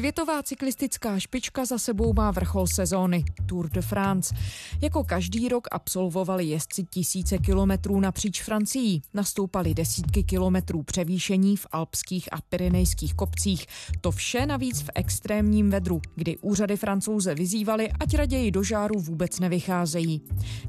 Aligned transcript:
Světová 0.00 0.42
cyklistická 0.42 1.18
špička 1.18 1.64
za 1.64 1.78
sebou 1.78 2.12
má 2.12 2.30
vrchol 2.30 2.66
sezóny 2.66 3.24
Tour 3.46 3.70
de 3.70 3.82
France. 3.82 4.34
Jako 4.82 5.04
každý 5.04 5.48
rok 5.48 5.68
absolvovali 5.70 6.44
jezdci 6.44 6.84
tisíce 6.84 7.38
kilometrů 7.38 8.00
napříč 8.00 8.42
Francií. 8.42 9.02
Nastoupali 9.14 9.74
desítky 9.74 10.24
kilometrů 10.24 10.82
převýšení 10.82 11.56
v 11.56 11.66
alpských 11.72 12.32
a 12.32 12.40
pyrenejských 12.48 13.14
kopcích. 13.14 13.66
To 14.00 14.10
vše 14.10 14.46
navíc 14.46 14.82
v 14.82 14.90
extrémním 14.94 15.70
vedru, 15.70 16.00
kdy 16.14 16.38
úřady 16.38 16.76
francouze 16.76 17.34
vyzývaly, 17.34 17.90
ať 18.00 18.14
raději 18.14 18.50
do 18.50 18.62
žáru 18.62 19.00
vůbec 19.00 19.40
nevycházejí. 19.40 20.22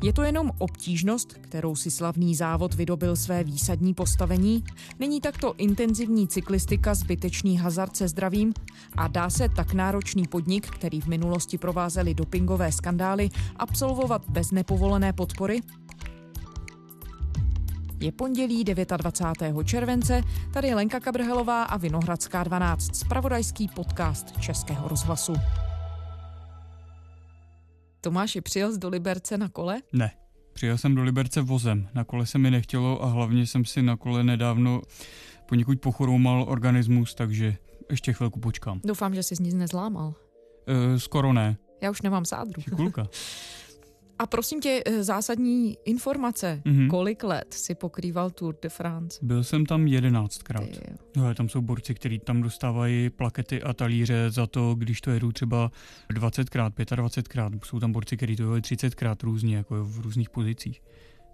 Je 0.04 0.14
to 0.14 0.22
jenom 0.22 0.52
obtížnost, 0.58 1.34
kterou 1.34 1.76
si 1.76 1.92
slavný 1.92 2.36
závod 2.36 2.74
vydobil 2.74 3.16
své 3.16 3.44
výsadní 3.44 3.94
postavení? 3.94 4.64
Není 5.00 5.22
takto 5.22 5.54
intenzivní 5.58 6.28
cyklistika 6.28 6.94
zbytečný 6.94 7.58
hazard 7.58 7.96
se 7.96 8.08
zdravím? 8.08 8.54
A 8.98 9.08
se 9.30 9.50
tak 9.50 9.74
náročný 9.74 10.28
podnik, 10.28 10.68
který 10.68 11.02
v 11.02 11.08
minulosti 11.08 11.58
provázely 11.58 12.14
dopingové 12.14 12.72
skandály, 12.72 13.30
absolvovat 13.56 14.30
bez 14.30 14.52
nepovolené 14.52 15.14
podpory? 15.14 15.62
Je 18.00 18.12
pondělí 18.12 18.64
29. 18.64 19.68
července, 19.68 20.24
tady 20.54 20.68
je 20.68 20.76
Lenka 20.76 21.00
Kabrhelová 21.00 21.64
a 21.64 21.78
Vinohradská 21.78 22.44
12, 22.44 22.96
spravodajský 22.96 23.68
podcast 23.68 24.40
Českého 24.40 24.88
rozhlasu. 24.88 25.34
Tomáši, 28.02 28.42
přijel 28.42 28.78
do 28.78 28.90
Liberce 28.90 29.38
na 29.38 29.50
kole? 29.50 29.82
Ne. 29.94 30.12
Přijel 30.54 30.78
jsem 30.78 30.96
do 30.96 31.04
Liberce 31.04 31.42
vozem. 31.42 31.88
Na 31.94 32.04
kole 32.04 32.26
se 32.26 32.38
mi 32.38 32.52
nechtělo 32.52 33.04
a 33.04 33.08
hlavně 33.08 33.48
jsem 33.48 33.66
si 33.66 33.82
na 33.82 33.98
kole 33.98 34.24
nedávno 34.24 34.82
poněkud 35.46 35.82
pochoroumal 35.82 36.46
organismus, 36.48 37.16
takže 37.16 37.58
ještě 37.90 38.14
chvilku 38.14 38.40
počkám. 38.40 38.82
Doufám, 38.84 39.16
že 39.16 39.24
jsi 39.24 39.36
nic 39.40 39.54
nezlámal. 39.54 40.14
E, 40.68 41.00
skoro 41.00 41.34
ne. 41.34 41.58
Já 41.82 41.92
už 41.92 42.02
nemám 42.02 42.26
sádru. 42.26 42.62
Šikulka. 42.62 43.08
A 44.22 44.26
prosím 44.26 44.62
tě, 44.62 44.82
eh, 44.86 45.04
zásadní 45.04 45.78
informace. 45.86 46.62
Mm-hmm. 46.66 46.90
Kolik 46.90 47.24
let 47.24 47.54
si 47.54 47.76
pokrýval 47.76 48.30
Tour 48.30 48.56
de 48.62 48.70
France? 48.70 49.20
Byl 49.22 49.44
jsem 49.44 49.66
tam 49.66 49.88
jedenáctkrát. 49.88 50.70
No, 51.18 51.36
tam 51.36 51.50
jsou 51.50 51.62
borci, 51.62 51.94
kteří 51.94 52.20
tam 52.20 52.42
dostávají 52.42 53.10
plakety 53.10 53.62
a 53.62 53.74
talíře 53.74 54.26
za 54.30 54.48
to, 54.48 54.76
když 54.76 55.02
to 55.02 55.12
jedou 55.12 55.32
třeba 55.32 55.72
20krát, 56.14 56.72
25krát. 56.72 57.60
Jsou 57.66 57.80
tam 57.80 57.92
borci, 57.92 58.18
kteří 58.18 58.36
to 58.36 58.44
jeli 58.44 58.62
30krát 58.62 59.16
různě, 59.24 59.56
jako 59.58 59.84
v 59.84 60.00
různých 60.00 60.30
pozicích 60.30 60.82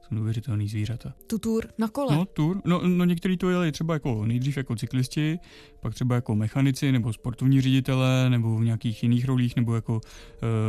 jsou 0.07 0.15
neuvěřitelný 0.15 0.67
zvířata. 0.67 1.13
Tu 1.27 1.37
tour 1.37 1.65
na 1.77 1.87
kole? 1.87 2.15
No, 2.15 2.25
tour. 2.25 2.61
No, 2.65 2.81
no 2.87 3.05
někteří 3.05 3.37
to 3.37 3.49
jeli 3.49 3.71
třeba 3.71 3.93
jako 3.93 4.25
nejdřív 4.25 4.57
jako 4.57 4.75
cyklisti, 4.75 5.39
pak 5.79 5.93
třeba 5.93 6.15
jako 6.15 6.35
mechanici 6.35 6.91
nebo 6.91 7.13
sportovní 7.13 7.61
ředitele 7.61 8.29
nebo 8.29 8.57
v 8.57 8.63
nějakých 8.63 9.03
jiných 9.03 9.25
rolích 9.25 9.55
nebo 9.55 9.75
jako 9.75 10.01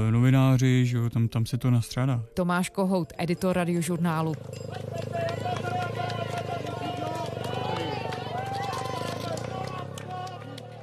e, 0.09 0.13
novináři, 0.13 0.87
že 0.87 0.97
jo, 0.97 1.11
tam, 1.11 1.29
tam 1.29 1.47
se 1.47 1.59
to 1.59 1.71
nastřádá. 1.71 2.25
Tomáš 2.35 2.71
Kohout, 2.71 3.13
editor 3.19 3.57
radiožurnálu. 3.57 4.35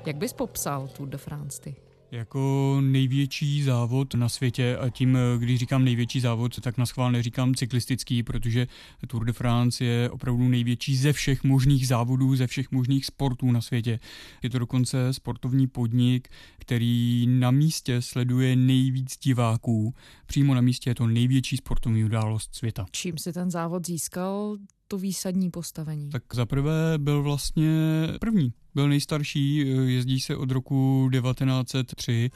Jak 0.06 0.16
bys 0.16 0.34
popsal 0.34 0.88
Tour 0.88 1.08
de 1.08 1.18
France 1.18 1.62
ty? 1.62 1.76
Jako 2.12 2.78
největší 2.82 3.64
závod 3.64 4.14
na 4.14 4.30
světě 4.30 4.78
a 4.78 4.90
tím, 4.90 5.18
když 5.38 5.60
říkám 5.60 5.84
největší 5.84 6.20
závod, 6.20 6.60
tak 6.62 6.78
na 6.78 6.86
schvál 6.86 7.12
neříkám 7.12 7.56
cyklistický, 7.56 8.24
protože 8.24 8.68
Tour 9.08 9.26
de 9.26 9.34
France 9.34 9.86
je 9.86 10.10
opravdu 10.10 10.48
největší 10.48 10.98
ze 10.98 11.14
všech 11.14 11.44
možných 11.44 11.88
závodů, 11.88 12.36
ze 12.36 12.48
všech 12.48 12.72
možných 12.72 13.06
sportů 13.06 13.52
na 13.52 13.62
světě. 13.62 14.00
Je 14.44 14.50
to 14.50 14.60
dokonce 14.60 15.14
sportovní 15.14 15.68
podnik, 15.68 16.28
který 16.60 17.28
na 17.28 17.52
místě 17.52 18.02
sleduje 18.02 18.56
nejvíc 18.56 19.18
diváků. 19.18 19.94
Přímo 20.26 20.54
na 20.54 20.62
místě 20.62 20.90
je 20.90 20.96
to 20.96 21.08
největší 21.08 21.58
sportovní 21.58 22.04
událost 22.04 22.56
světa. 22.56 22.86
Čím 22.92 23.18
si 23.18 23.34
ten 23.34 23.52
závod 23.52 23.88
získal 23.88 24.58
to 24.88 24.98
výsadní 24.98 25.52
postavení? 25.52 26.10
Tak 26.10 26.24
zaprvé 26.34 26.94
byl 26.98 27.24
vlastně 27.24 27.72
první. 28.20 28.54
Byl 28.76 28.90
nejstarší, 28.90 29.58
jezdí 29.86 30.20
se 30.20 30.36
od 30.36 30.52
roku 30.52 31.10
1903. 31.12 32.32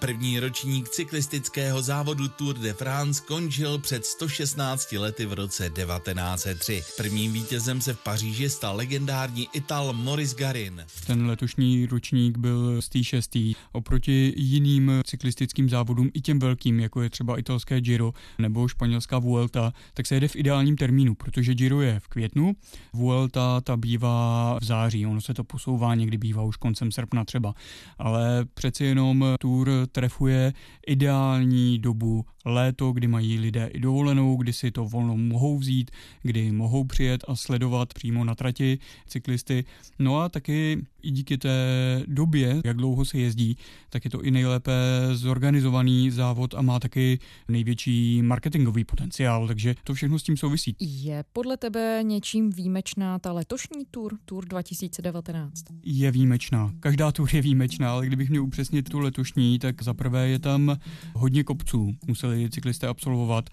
První 0.00 0.40
ročník 0.40 0.88
cyklistického 0.88 1.82
závodu 1.82 2.28
Tour 2.28 2.58
de 2.58 2.72
France 2.72 3.22
končil 3.26 3.78
před 3.78 4.06
116 4.06 4.92
lety 4.92 5.26
v 5.26 5.32
roce 5.32 5.70
1903. 5.70 6.82
Prvním 6.96 7.32
vítězem 7.32 7.80
se 7.80 7.94
v 7.94 7.98
Paříži 7.98 8.50
stal 8.50 8.76
legendární 8.76 9.48
Ital 9.52 9.92
Maurice 9.92 10.36
Garin. 10.36 10.84
Ten 11.06 11.26
letošní 11.26 11.86
ročník 11.86 12.38
byl 12.38 12.82
z 12.82 12.88
té 12.88 13.04
šestý. 13.04 13.54
Oproti 13.72 14.34
jiným 14.36 14.92
cyklistickým 15.06 15.68
závodům, 15.68 16.10
i 16.14 16.20
těm 16.20 16.38
velkým, 16.38 16.80
jako 16.80 17.02
je 17.02 17.10
třeba 17.10 17.38
italské 17.38 17.80
Giro 17.80 18.12
nebo 18.38 18.68
španělská 18.68 19.18
Vuelta, 19.18 19.72
tak 19.94 20.06
se 20.06 20.14
jede 20.14 20.28
v 20.28 20.36
ideálním 20.36 20.76
termínu, 20.76 21.14
protože 21.14 21.54
Giro 21.54 21.80
je 21.80 22.00
v 22.00 22.08
květnu, 22.08 22.52
Vuelta 22.92 23.60
ta 23.60 23.76
bývá 23.76 24.58
v 24.60 24.64
září, 24.64 25.06
ono 25.06 25.20
se 25.20 25.34
to 25.34 25.44
posouvá, 25.44 25.94
někdy 25.94 26.18
bývá 26.18 26.42
už 26.42 26.56
koncem 26.56 26.92
srpna 26.92 27.24
třeba, 27.24 27.54
ale 27.98 28.44
přeci 28.54 28.84
jenom 28.84 29.24
Tour 29.40 29.70
trefuje 29.92 30.52
ideální 30.86 31.78
dobu 31.78 32.24
léto, 32.44 32.92
kdy 32.92 33.08
mají 33.08 33.38
lidé 33.38 33.66
i 33.66 33.80
dovolenou, 33.80 34.36
kdy 34.36 34.52
si 34.52 34.70
to 34.70 34.84
volno 34.84 35.16
mohou 35.16 35.58
vzít, 35.58 35.90
kdy 36.22 36.52
mohou 36.52 36.84
přijet 36.84 37.24
a 37.28 37.36
sledovat 37.36 37.94
přímo 37.94 38.24
na 38.24 38.34
trati 38.34 38.78
cyklisty. 39.06 39.64
No 39.98 40.20
a 40.20 40.28
taky 40.28 40.86
i 41.02 41.10
díky 41.10 41.38
té 41.38 41.58
době, 42.06 42.60
jak 42.64 42.76
dlouho 42.76 43.04
se 43.04 43.18
jezdí, 43.18 43.56
tak 43.90 44.04
je 44.04 44.10
to 44.10 44.22
i 44.22 44.30
nejlépe 44.30 44.72
zorganizovaný 45.12 46.10
závod 46.10 46.54
a 46.54 46.62
má 46.62 46.80
taky 46.80 47.18
největší 47.48 48.22
marketingový 48.22 48.84
potenciál, 48.84 49.46
takže 49.46 49.74
to 49.84 49.94
všechno 49.94 50.18
s 50.18 50.22
tím 50.22 50.36
souvisí. 50.36 50.76
Je 50.80 51.24
podle 51.32 51.56
tebe 51.56 52.00
něčím 52.02 52.50
výjimečná 52.50 53.18
ta 53.18 53.32
letošní 53.32 53.86
tour, 53.90 54.18
Tour 54.24 54.44
2019? 54.44 55.64
Je 55.84 56.10
výjimečná. 56.10 56.72
Každá 56.80 57.12
tour 57.12 57.28
je 57.32 57.42
výjimečná, 57.42 57.92
ale 57.92 58.06
kdybych 58.06 58.30
měl 58.30 58.42
upřesnit 58.42 58.88
tu 58.88 58.98
letošní, 58.98 59.58
tak 59.58 59.82
za 59.82 59.94
prvé 59.94 60.28
je 60.28 60.38
tam 60.38 60.76
hodně 61.14 61.44
kopců, 61.44 61.94
museli 62.06 62.50
cyklisté 62.50 62.86
absolvovat. 62.86 63.50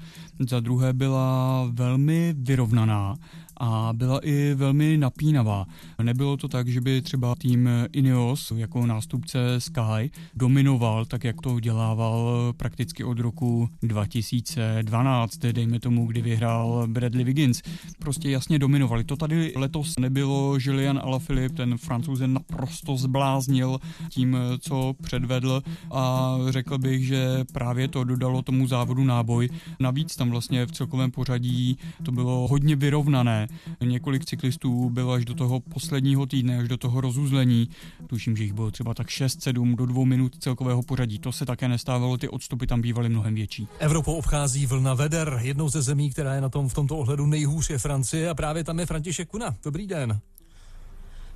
Za 0.50 0.60
druhé 0.60 0.94
byla 0.94 1.68
velmi 1.72 2.36
vyrovnaná 2.38 3.16
a 3.60 3.90
byla 3.94 4.20
i 4.24 4.54
velmi 4.54 4.98
napínavá. 4.98 5.66
Nebylo 6.04 6.38
to 6.38 6.48
tak, 6.48 6.68
že 6.68 6.82
by 6.82 7.02
třeba 7.02 7.36
tým 7.36 7.70
Ineos 7.94 8.52
jako 8.56 8.86
nástupce 8.86 9.40
Sky 9.58 10.12
dominoval, 10.36 11.06
tak 11.06 11.24
jak 11.24 11.42
to 11.42 11.60
dělával 11.60 12.54
prakticky 12.58 13.04
od 13.04 13.20
roku 13.20 13.70
2012, 13.82 15.38
dejme 15.38 15.80
tomu, 15.80 16.06
kdy 16.06 16.22
vyhrál 16.22 16.88
Bradley 16.88 17.24
Wiggins. 17.24 17.62
Prostě 18.00 18.30
jasně 18.30 18.60
dominovali. 18.60 19.04
To 19.04 19.16
tady 19.16 19.54
letos 19.56 19.94
nebylo. 20.00 20.58
Julian 20.60 21.00
Alaphilippe, 21.04 21.56
ten 21.56 21.78
francouze 21.78 22.28
naprosto 22.28 22.98
zbláznil 22.98 23.80
tím, 24.10 24.38
co 24.60 24.94
předvedl 25.02 25.62
a 25.92 26.36
řekl 26.50 26.78
bych, 26.78 27.06
že 27.06 27.44
právě 27.54 27.88
to 27.88 28.04
dodalo 28.04 28.42
tomu 28.42 28.68
závodu 28.68 29.04
náboj. 29.04 29.50
Navíc 29.80 30.16
tam 30.16 30.30
vlastně 30.30 30.66
v 30.66 30.72
celkovém 30.72 31.12
pořadí 31.12 31.78
to 32.04 32.12
bylo 32.12 32.48
hodně 32.48 32.76
vyrovnané. 32.76 33.47
Několik 33.82 34.26
cyklistů 34.26 34.90
bylo 34.90 35.14
až 35.14 35.26
do 35.26 35.34
toho 35.34 35.60
posledního 35.60 36.26
týdne, 36.26 36.58
až 36.58 36.68
do 36.68 36.78
toho 36.78 37.02
rozuzlení. 37.02 37.70
Tuším, 38.08 38.38
že 38.38 38.44
jich 38.44 38.54
bylo 38.54 38.72
třeba 38.72 38.94
tak 38.94 39.08
6-7 39.08 39.76
do 39.76 39.86
dvou 39.86 40.06
minut 40.06 40.36
celkového 40.40 40.84
pořadí. 40.84 41.20
To 41.20 41.32
se 41.32 41.46
také 41.46 41.68
nestávalo, 41.68 42.18
ty 42.18 42.30
odstupy 42.30 42.66
tam 42.66 42.82
bývaly 42.82 43.10
mnohem 43.10 43.36
větší. 43.36 43.68
Evropou 43.80 44.14
obchází 44.14 44.66
vlna 44.66 44.94
veder. 44.94 45.40
Jednou 45.42 45.70
ze 45.70 45.82
zemí, 45.82 46.10
která 46.10 46.34
je 46.36 46.42
na 46.42 46.50
tom 46.50 46.70
v 46.70 46.74
tomto 46.74 46.98
ohledu 46.98 47.26
nejhůř, 47.26 47.70
je 47.70 47.78
Francie 47.78 48.30
a 48.30 48.36
právě 48.36 48.64
tam 48.64 48.80
je 48.80 48.86
František 48.86 49.30
Kuna. 49.30 49.56
Dobrý 49.64 49.88
den. 49.88 50.20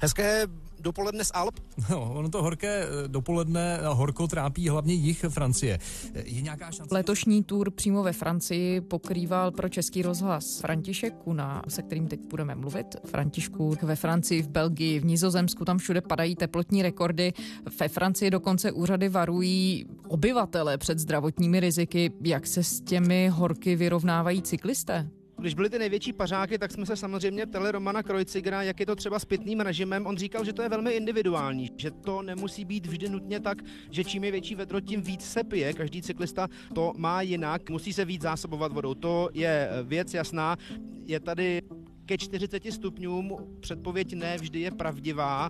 Hezké 0.01 0.47
dopoledne 0.79 1.23
z 1.23 1.31
Alp? 1.33 1.59
No, 1.89 2.13
ono 2.13 2.29
to 2.29 2.43
horké 2.43 2.83
eh, 2.83 3.07
dopoledne 3.07 3.79
horko 3.83 4.27
trápí 4.27 4.69
hlavně 4.69 4.93
jich 4.93 5.25
Francie. 5.29 5.79
Eh, 6.13 6.23
je 6.25 6.41
nějaká 6.41 6.71
šance? 6.71 6.95
Letošní 6.95 7.43
tour 7.43 7.71
přímo 7.71 8.03
ve 8.03 8.13
Francii 8.13 8.81
pokrýval 8.81 9.51
pro 9.51 9.69
Český 9.69 10.01
rozhlas 10.01 10.59
František 10.59 11.13
Kuna, 11.13 11.61
se 11.67 11.81
kterým 11.81 12.07
teď 12.07 12.19
budeme 12.29 12.55
mluvit. 12.55 12.95
Františku 13.05 13.77
ve 13.81 13.95
Francii, 13.95 14.41
v 14.41 14.47
Belgii, 14.47 14.99
v 14.99 15.05
Nizozemsku, 15.05 15.65
tam 15.65 15.77
všude 15.77 16.01
padají 16.01 16.35
teplotní 16.35 16.81
rekordy. 16.81 17.33
Ve 17.79 17.87
Francii 17.87 18.31
dokonce 18.31 18.71
úřady 18.71 19.09
varují 19.09 19.85
obyvatele 20.07 20.77
před 20.77 20.99
zdravotními 20.99 21.59
riziky. 21.59 22.11
Jak 22.23 22.47
se 22.47 22.63
s 22.63 22.81
těmi 22.81 23.29
horky 23.29 23.75
vyrovnávají 23.75 24.41
cyklisté? 24.41 25.09
Když 25.41 25.53
byly 25.53 25.69
ty 25.69 25.79
největší 25.79 26.13
pařáky, 26.13 26.57
tak 26.57 26.71
jsme 26.71 26.85
se 26.85 26.95
samozřejmě 26.95 27.45
ptali 27.45 27.71
Romana 27.71 28.03
Krojcigera, 28.03 28.63
jak 28.63 28.79
je 28.79 28.85
to 28.85 28.95
třeba 28.95 29.19
s 29.19 29.25
pitným 29.25 29.59
režimem. 29.59 30.05
On 30.05 30.17
říkal, 30.17 30.45
že 30.45 30.53
to 30.53 30.61
je 30.61 30.69
velmi 30.69 30.91
individuální, 30.91 31.69
že 31.77 31.91
to 31.91 32.21
nemusí 32.21 32.65
být 32.65 32.85
vždy 32.85 33.09
nutně 33.09 33.39
tak, 33.39 33.57
že 33.91 34.03
čím 34.03 34.23
je 34.23 34.31
větší 34.31 34.55
vedro, 34.55 34.81
tím 34.81 35.01
víc 35.01 35.21
se 35.21 35.43
pije. 35.43 35.73
Každý 35.73 36.01
cyklista 36.01 36.47
to 36.75 36.93
má 36.97 37.21
jinak, 37.21 37.69
musí 37.69 37.93
se 37.93 38.05
víc 38.05 38.21
zásobovat 38.21 38.71
vodou. 38.71 38.93
To 38.93 39.29
je 39.33 39.69
věc 39.83 40.13
jasná. 40.13 40.57
Je 41.05 41.19
tady 41.19 41.61
ke 42.05 42.17
40 42.17 42.63
stupňům 42.71 43.37
předpověď 43.59 44.13
ne 44.13 44.37
vždy 44.37 44.59
je 44.59 44.71
pravdivá, 44.71 45.49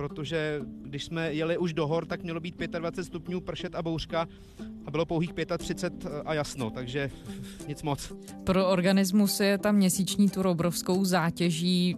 protože 0.00 0.60
když 0.82 1.04
jsme 1.04 1.32
jeli 1.32 1.58
už 1.58 1.72
do 1.72 1.86
hor, 1.86 2.06
tak 2.06 2.22
mělo 2.22 2.40
být 2.40 2.54
25 2.78 3.04
stupňů, 3.04 3.40
pršet 3.40 3.74
a 3.74 3.82
bouřka 3.82 4.28
a 4.86 4.90
bylo 4.90 5.06
pouhých 5.06 5.32
35 5.58 6.12
a 6.24 6.34
jasno, 6.34 6.70
takže 6.70 7.10
nic 7.68 7.82
moc. 7.82 8.12
Pro 8.44 8.68
organismus 8.68 9.40
je 9.40 9.58
ta 9.58 9.72
měsíční 9.72 10.28
tur 10.28 10.46
obrovskou 10.46 11.04
zátěží. 11.04 11.96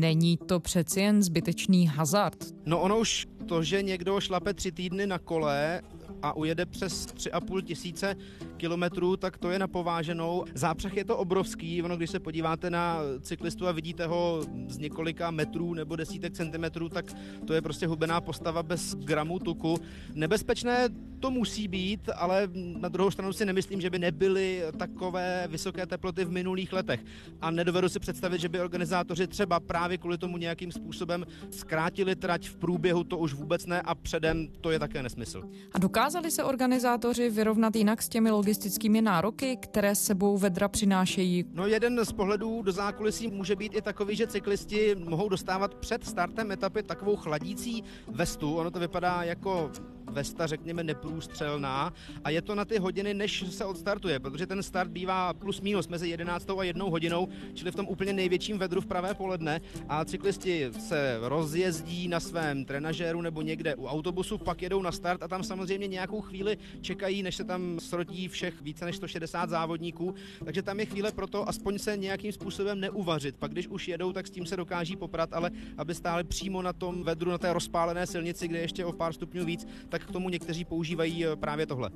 Není 0.00 0.36
to 0.36 0.60
přeci 0.60 1.00
jen 1.00 1.22
zbytečný 1.22 1.86
hazard? 1.86 2.38
No 2.66 2.80
ono 2.80 2.98
už 2.98 3.26
to, 3.46 3.62
že 3.62 3.82
někdo 3.82 4.20
šlape 4.20 4.54
tři 4.54 4.72
týdny 4.72 5.06
na 5.06 5.18
kole 5.18 5.82
a 6.22 6.36
ujede 6.36 6.66
přes 6.66 7.06
3,5 7.06 7.62
tisíce 7.62 8.16
kilometrů, 8.56 9.16
tak 9.16 9.38
to 9.38 9.50
je 9.50 9.58
napováženou. 9.58 10.44
Zápřah 10.54 10.96
je 10.96 11.04
to 11.04 11.16
obrovský, 11.16 11.82
ono 11.82 11.96
když 11.96 12.10
se 12.10 12.20
podíváte 12.20 12.70
na 12.70 12.98
cyklistu 13.20 13.66
a 13.66 13.72
vidíte 13.72 14.06
ho 14.06 14.40
z 14.68 14.78
několika 14.78 15.30
metrů 15.30 15.74
nebo 15.74 15.96
desítek 15.96 16.32
centimetrů, 16.32 16.88
tak 16.88 17.04
to 17.46 17.54
je 17.54 17.62
prostě 17.62 17.86
hubená 17.86 18.20
postava 18.20 18.62
bez 18.62 18.94
gramu 18.94 19.38
tuku. 19.38 19.76
Nebezpečné 20.14 20.88
to 21.20 21.30
musí 21.30 21.68
být, 21.68 22.08
ale 22.16 22.48
na 22.54 22.88
druhou 22.88 23.10
stranu 23.10 23.32
si 23.32 23.44
nemyslím, 23.44 23.80
že 23.80 23.90
by 23.90 23.98
nebyly 23.98 24.62
takové 24.78 25.48
vysoké 25.50 25.86
teploty 25.86 26.24
v 26.24 26.30
minulých 26.30 26.72
letech. 26.72 27.04
A 27.40 27.50
nedovedu 27.50 27.88
si 27.88 28.00
představit, 28.00 28.40
že 28.40 28.48
by 28.48 28.60
organizátoři 28.60 29.26
třeba 29.26 29.60
právě 29.60 29.98
kvůli 29.98 30.18
tomu 30.18 30.36
nějakým 30.36 30.72
způsobem 30.72 31.26
zkrátili 31.50 32.16
trať 32.16 32.48
v 32.48 32.56
průběhu, 32.56 33.04
to 33.04 33.18
už 33.18 33.34
vůbec 33.34 33.66
ne 33.66 33.82
a 33.82 33.94
předem 33.94 34.48
to 34.60 34.70
je 34.70 34.78
také 34.78 35.02
nesmysl. 35.02 35.42
A 35.72 35.78
dokázali 36.08 36.30
se 36.30 36.44
organizátoři 36.44 37.30
vyrovnat 37.30 37.76
jinak 37.76 38.02
s 38.02 38.08
těmi 38.08 38.30
logistickými 38.30 39.02
nároky, 39.02 39.56
které 39.56 39.94
sebou 39.94 40.38
vedra 40.38 40.68
přinášejí? 40.68 41.44
No 41.52 41.66
jeden 41.66 42.04
z 42.04 42.12
pohledů 42.12 42.62
do 42.62 42.72
zákulisí 42.72 43.28
může 43.28 43.56
být 43.56 43.74
i 43.74 43.82
takový, 43.82 44.16
že 44.16 44.26
cyklisti 44.26 44.94
mohou 44.94 45.28
dostávat 45.28 45.74
před 45.74 46.04
startem 46.04 46.52
etapy 46.52 46.82
takovou 46.82 47.16
chladící 47.16 47.84
vestu. 48.06 48.56
Ono 48.56 48.70
to 48.70 48.78
vypadá 48.78 49.22
jako 49.22 49.70
vesta, 50.08 50.46
řekněme, 50.46 50.84
neprůstřelná 50.84 51.92
a 52.24 52.30
je 52.30 52.42
to 52.42 52.54
na 52.54 52.64
ty 52.64 52.78
hodiny, 52.78 53.14
než 53.14 53.44
se 53.50 53.64
odstartuje, 53.64 54.20
protože 54.20 54.46
ten 54.46 54.62
start 54.62 54.90
bývá 54.90 55.32
plus 55.32 55.60
minus 55.60 55.88
mezi 55.88 56.08
11. 56.08 56.50
a 56.50 56.62
1 56.62 56.84
hodinou, 56.84 57.28
čili 57.54 57.70
v 57.70 57.74
tom 57.74 57.86
úplně 57.88 58.12
největším 58.12 58.58
vedru 58.58 58.80
v 58.80 58.86
pravé 58.86 59.14
poledne 59.14 59.60
a 59.88 60.04
cyklisti 60.04 60.70
se 60.78 61.18
rozjezdí 61.22 62.08
na 62.08 62.20
svém 62.20 62.64
trenažéru 62.64 63.20
nebo 63.20 63.42
někde 63.42 63.74
u 63.74 63.86
autobusu, 63.86 64.38
pak 64.38 64.62
jedou 64.62 64.82
na 64.82 64.92
start 64.92 65.22
a 65.22 65.28
tam 65.28 65.42
samozřejmě 65.42 65.86
nějakou 65.86 66.20
chvíli 66.20 66.58
čekají, 66.80 67.22
než 67.22 67.36
se 67.36 67.44
tam 67.44 67.80
srodí 67.80 68.28
všech 68.28 68.62
více 68.62 68.84
než 68.84 68.96
160 68.96 69.50
závodníků, 69.50 70.14
takže 70.44 70.62
tam 70.62 70.80
je 70.80 70.86
chvíle 70.86 71.12
pro 71.12 71.26
to 71.26 71.48
aspoň 71.48 71.78
se 71.78 71.96
nějakým 71.96 72.32
způsobem 72.32 72.80
neuvařit. 72.80 73.36
Pak 73.36 73.52
když 73.52 73.66
už 73.68 73.88
jedou, 73.88 74.12
tak 74.12 74.26
s 74.26 74.30
tím 74.30 74.46
se 74.46 74.56
dokáží 74.56 74.96
poprat, 74.96 75.32
ale 75.32 75.50
aby 75.76 75.94
stále 75.94 76.24
přímo 76.24 76.62
na 76.62 76.72
tom 76.72 77.02
vedru, 77.02 77.30
na 77.30 77.38
té 77.38 77.52
rozpálené 77.52 78.06
silnici, 78.06 78.48
kde 78.48 78.58
ještě 78.58 78.84
o 78.84 78.92
pár 78.92 79.12
stupňů 79.12 79.44
víc, 79.44 79.66
tak 79.88 79.97
k 80.04 80.10
tomu 80.10 80.28
někteří 80.28 80.64
používají 80.64 81.26
eh, 81.26 81.36
právě 81.36 81.66
tohle. 81.66 81.90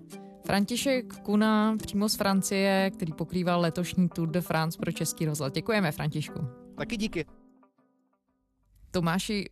František 0.47 1.15
Kuna 1.23 1.77
přímo 1.77 2.09
z 2.09 2.17
Francie, 2.17 2.91
který 2.95 3.13
pokrýval 3.13 3.61
letošní 3.61 4.09
Tour 4.09 4.31
de 4.31 4.41
France 4.41 4.79
pro 4.79 4.93
Český 4.93 5.27
rozhled. 5.27 5.55
Děkujeme, 5.55 5.93
Františku. 5.93 6.41
Taky 6.77 6.97
díky. 6.97 7.27
Tomáši, 8.91 9.51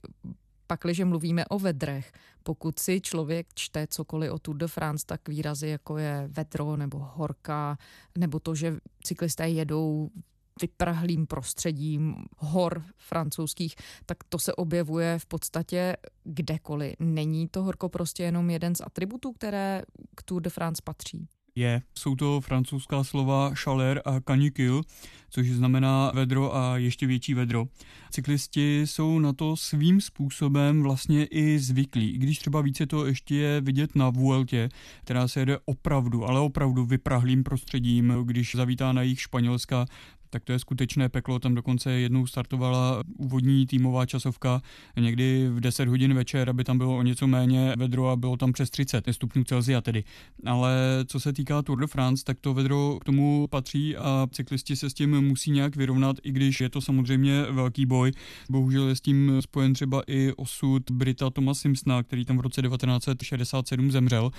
pakliže 0.67 1.05
mluvíme 1.05 1.45
o 1.47 1.59
vedrech, 1.59 2.13
pokud 2.43 2.79
si 2.79 3.01
člověk 3.01 3.47
čte 3.55 3.87
cokoliv 3.87 4.33
o 4.33 4.39
Tour 4.39 4.57
de 4.57 4.69
France, 4.69 5.07
tak 5.07 5.29
výrazy 5.29 5.69
jako 5.69 5.99
je 5.99 6.29
vedro 6.29 6.77
nebo 6.77 6.99
horka, 6.99 7.79
nebo 8.19 8.41
to, 8.41 8.55
že 8.55 8.77
cyklisté 9.03 9.49
jedou 9.49 10.11
vyprahlým 10.61 11.27
prostředím 11.27 12.15
hor 12.37 12.83
francouzských, 12.97 13.75
tak 14.07 14.17
to 14.29 14.39
se 14.39 14.55
objevuje 14.55 15.19
v 15.19 15.27
podstatě 15.27 15.97
kdekoliv. 16.25 16.95
Není 17.01 17.49
to 17.49 17.63
horko 17.63 17.89
prostě 17.89 18.23
jenom 18.23 18.51
jeden 18.51 18.75
z 18.75 18.81
atributů, 18.81 19.33
které 19.33 19.83
k 20.15 20.23
Tour 20.23 20.43
de 20.43 20.51
France 20.51 20.83
patří? 20.85 21.29
Je. 21.55 21.83
Jsou 21.99 22.17
to 22.17 22.41
francouzská 22.41 23.05
slova 23.05 23.51
chaleur 23.55 24.03
a 24.05 24.21
canicule, 24.21 24.83
což 25.31 25.51
znamená 25.51 26.13
vedro 26.15 26.57
a 26.57 26.77
ještě 26.79 27.07
větší 27.07 27.35
vedro. 27.35 27.67
Cyklisti 28.11 28.81
jsou 28.81 29.19
na 29.19 29.33
to 29.33 29.57
svým 29.57 30.01
způsobem 30.01 30.83
vlastně 30.83 31.25
i 31.25 31.59
zvyklí, 31.59 32.11
i 32.11 32.19
když 32.19 32.39
třeba 32.39 32.61
více 32.61 32.87
to 32.87 33.07
ještě 33.07 33.35
je 33.35 33.61
vidět 33.61 33.97
na 33.97 34.11
Vueltě, 34.11 34.69
která 35.05 35.29
se 35.29 35.41
jede 35.41 35.59
opravdu, 35.65 36.25
ale 36.25 36.41
opravdu 36.41 36.85
vyprahlým 36.85 37.45
prostředím, 37.45 38.15
když 38.25 38.55
zavítá 38.55 38.93
na 38.93 39.03
jich 39.03 39.21
Španělska, 39.21 39.87
tak 40.31 40.45
to 40.45 40.53
je 40.53 40.59
skutečné 40.59 41.09
peklo. 41.09 41.39
Tam 41.39 41.55
dokonce 41.55 41.93
jednou 41.93 42.27
startovala 42.27 43.03
úvodní 43.19 43.67
týmová 43.67 44.07
časovka 44.07 44.63
někdy 45.01 45.49
v 45.49 45.61
10 45.61 45.89
hodin 45.89 46.15
večer, 46.15 46.51
aby 46.51 46.65
tam 46.65 46.79
bylo 46.79 46.97
o 46.97 47.03
něco 47.03 47.27
méně 47.27 47.75
vedro 47.77 48.09
a 48.09 48.17
bylo 48.17 48.37
tam 48.37 48.53
přes 48.53 48.71
30 48.71 49.05
stupňů 49.11 49.45
Celsia 49.45 49.81
tedy. 49.81 50.05
Ale 50.47 50.75
co 51.07 51.21
se 51.21 51.33
týká 51.33 51.63
Tour 51.63 51.81
de 51.81 51.87
France, 51.87 52.25
tak 52.25 52.39
to 52.41 52.55
vedro 52.55 52.99
k 53.01 53.05
tomu 53.05 53.47
patří 53.51 53.97
a 53.97 54.27
cyklisti 54.33 54.77
se 54.77 54.91
s 54.91 54.95
tím 54.95 55.21
musí 55.21 55.51
nějak 55.51 55.77
vyrovnat, 55.77 56.17
i 56.23 56.33
když 56.33 56.61
je 56.61 56.69
to 56.69 56.81
samozřejmě 56.81 57.43
velký 57.51 57.87
boj. 57.87 58.13
Bohužel 58.51 58.89
je 58.89 58.97
s 58.97 59.01
tím 59.01 59.33
spojen 59.41 59.75
třeba 59.75 60.03
i 60.07 60.33
osud 60.37 60.91
Brita 60.91 61.31
Toma 61.31 61.55
Simpsona, 61.55 62.03
který 62.03 62.25
tam 62.25 62.39
v 62.39 62.41
roce 62.41 62.63
1967 62.63 63.91
zemřel, 63.91 64.31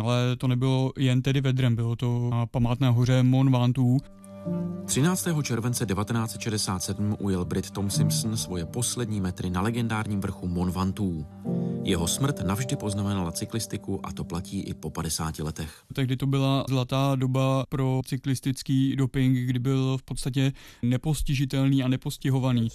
ale 0.00 0.36
to 0.36 0.48
nebylo 0.48 0.92
jen 0.98 1.22
tedy 1.22 1.40
vedrem, 1.40 1.76
bylo 1.76 1.96
to 1.96 2.30
na 2.30 2.46
památné 2.46 2.88
hoře 2.88 3.22
Mont 3.22 3.50
Ventoux. 3.50 4.02
13. 4.86 5.28
července 5.42 5.86
1967 5.86 7.16
ujel 7.18 7.44
Brit 7.44 7.70
Tom 7.70 7.90
Simpson 7.90 8.36
svoje 8.36 8.66
poslední 8.66 9.20
metry 9.20 9.50
na 9.50 9.60
legendárním 9.60 10.20
vrchu 10.20 10.48
Mont 10.48 10.74
Ventoux. 10.74 11.26
Jeho 11.82 12.06
smrt 12.06 12.40
navždy 12.40 12.76
poznamenala 12.76 13.32
cyklistiku 13.32 14.06
a 14.06 14.12
to 14.12 14.24
platí 14.24 14.60
i 14.60 14.74
po 14.74 14.90
50 14.90 15.38
letech. 15.38 15.82
Tehdy 15.94 16.16
to 16.16 16.26
byla 16.26 16.64
zlatá 16.68 17.14
doba 17.14 17.64
pro 17.68 18.00
cyklistický 18.06 18.96
doping, 18.96 19.38
kdy 19.38 19.58
byl 19.58 19.98
v 19.98 20.02
podstatě 20.02 20.52
nepostižitelný 20.82 21.82
a 21.82 21.88
nepostihovaný. 21.88 22.68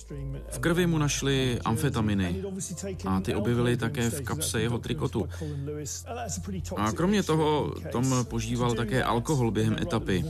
V 0.49 0.59
krvi 0.59 0.87
mu 0.87 0.97
našli 0.97 1.59
amfetaminy 1.65 2.43
a 3.05 3.19
ty 3.19 3.35
objevili 3.35 3.77
také 3.77 4.09
v 4.09 4.21
kapse 4.21 4.61
jeho 4.61 4.79
trikotu. 4.79 5.27
A 6.77 6.91
kromě 6.91 7.23
toho 7.23 7.73
Tom 7.91 8.15
požíval 8.23 8.73
také 8.73 9.03
alkohol 9.03 9.51
během 9.51 9.75
etapy. 9.81 10.25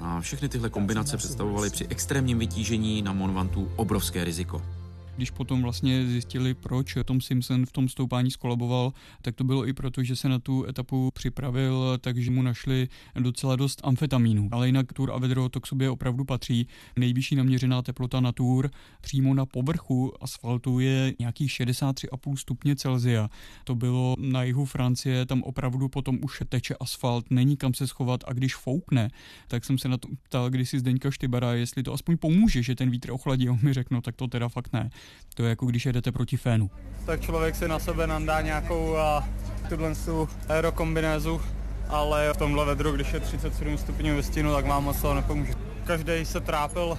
A 0.00 0.19
všechny 0.22 0.48
tyhle 0.48 0.70
kombinace 0.70 1.16
představovaly 1.16 1.70
při 1.70 1.86
extrémním 1.88 2.38
vytížení 2.38 3.02
na 3.02 3.12
Mont 3.12 3.34
Ventoux 3.34 3.72
obrovské 3.76 4.24
riziko 4.24 4.62
když 5.20 5.30
potom 5.30 5.62
vlastně 5.62 6.06
zjistili, 6.06 6.54
proč 6.54 6.98
Tom 7.04 7.20
Simpson 7.20 7.66
v 7.66 7.72
tom 7.72 7.88
stoupání 7.88 8.30
skolaboval, 8.30 8.92
tak 9.22 9.34
to 9.34 9.44
bylo 9.44 9.68
i 9.68 9.72
proto, 9.72 10.02
že 10.02 10.16
se 10.16 10.28
na 10.28 10.38
tu 10.38 10.64
etapu 10.64 11.10
připravil, 11.14 11.98
takže 12.00 12.30
mu 12.30 12.42
našli 12.42 12.88
docela 13.20 13.56
dost 13.56 13.80
amfetamínů. 13.84 14.48
Ale 14.52 14.68
jinak 14.68 14.92
Tour 14.92 15.12
a 15.12 15.18
vedro 15.18 15.48
to 15.48 15.60
k 15.60 15.66
sobě 15.66 15.90
opravdu 15.90 16.24
patří. 16.24 16.66
Nejvyšší 16.98 17.36
naměřená 17.36 17.82
teplota 17.82 18.20
na 18.20 18.32
Tour 18.32 18.70
přímo 19.00 19.34
na 19.34 19.46
povrchu 19.46 20.12
asfaltu 20.20 20.80
je 20.80 21.14
nějakých 21.18 21.50
63,5 21.50 22.36
stupně 22.36 22.76
Celzia. 22.76 23.28
To 23.64 23.74
bylo 23.74 24.16
na 24.18 24.42
jihu 24.42 24.64
Francie, 24.64 25.26
tam 25.26 25.42
opravdu 25.42 25.88
potom 25.88 26.18
už 26.22 26.42
teče 26.48 26.74
asfalt, 26.80 27.30
není 27.30 27.56
kam 27.56 27.74
se 27.74 27.86
schovat 27.86 28.20
a 28.26 28.32
když 28.32 28.54
foukne, 28.54 29.10
tak 29.48 29.64
jsem 29.64 29.78
se 29.78 29.88
na 29.88 29.96
to 29.96 30.08
ptal 30.22 30.50
kdysi 30.50 30.78
Zdeňka 30.78 31.10
Štybara, 31.10 31.52
jestli 31.52 31.82
to 31.82 31.92
aspoň 31.92 32.16
pomůže, 32.16 32.62
že 32.62 32.74
ten 32.74 32.90
vítr 32.90 33.10
ochladí. 33.10 33.48
On 33.48 33.58
mi 33.62 33.72
řekl, 33.72 33.94
no 33.94 34.00
tak 34.00 34.16
to 34.16 34.26
teda 34.26 34.48
fakt 34.48 34.72
ne. 34.72 34.90
To 35.34 35.42
je 35.42 35.48
jako 35.48 35.66
když 35.66 35.86
jedete 35.86 36.12
proti 36.12 36.36
fénu. 36.36 36.70
Tak 37.06 37.20
člověk 37.20 37.54
si 37.54 37.68
na 37.68 37.78
sebe 37.78 38.06
nandá 38.06 38.40
nějakou 38.40 38.96
a 38.96 39.28
tuhle 39.68 39.94
aerokombinézu, 40.48 41.40
ale 41.88 42.32
v 42.34 42.36
tomhle 42.36 42.64
vedru, 42.66 42.92
když 42.92 43.12
je 43.12 43.20
37 43.20 43.78
stupňů 43.78 44.16
ve 44.16 44.22
stínu, 44.22 44.52
tak 44.52 44.66
vám 44.66 44.84
moc 44.84 45.00
toho 45.00 45.14
nepomůže. 45.14 45.52
Každý 45.84 46.24
se 46.24 46.40
trápil 46.40 46.98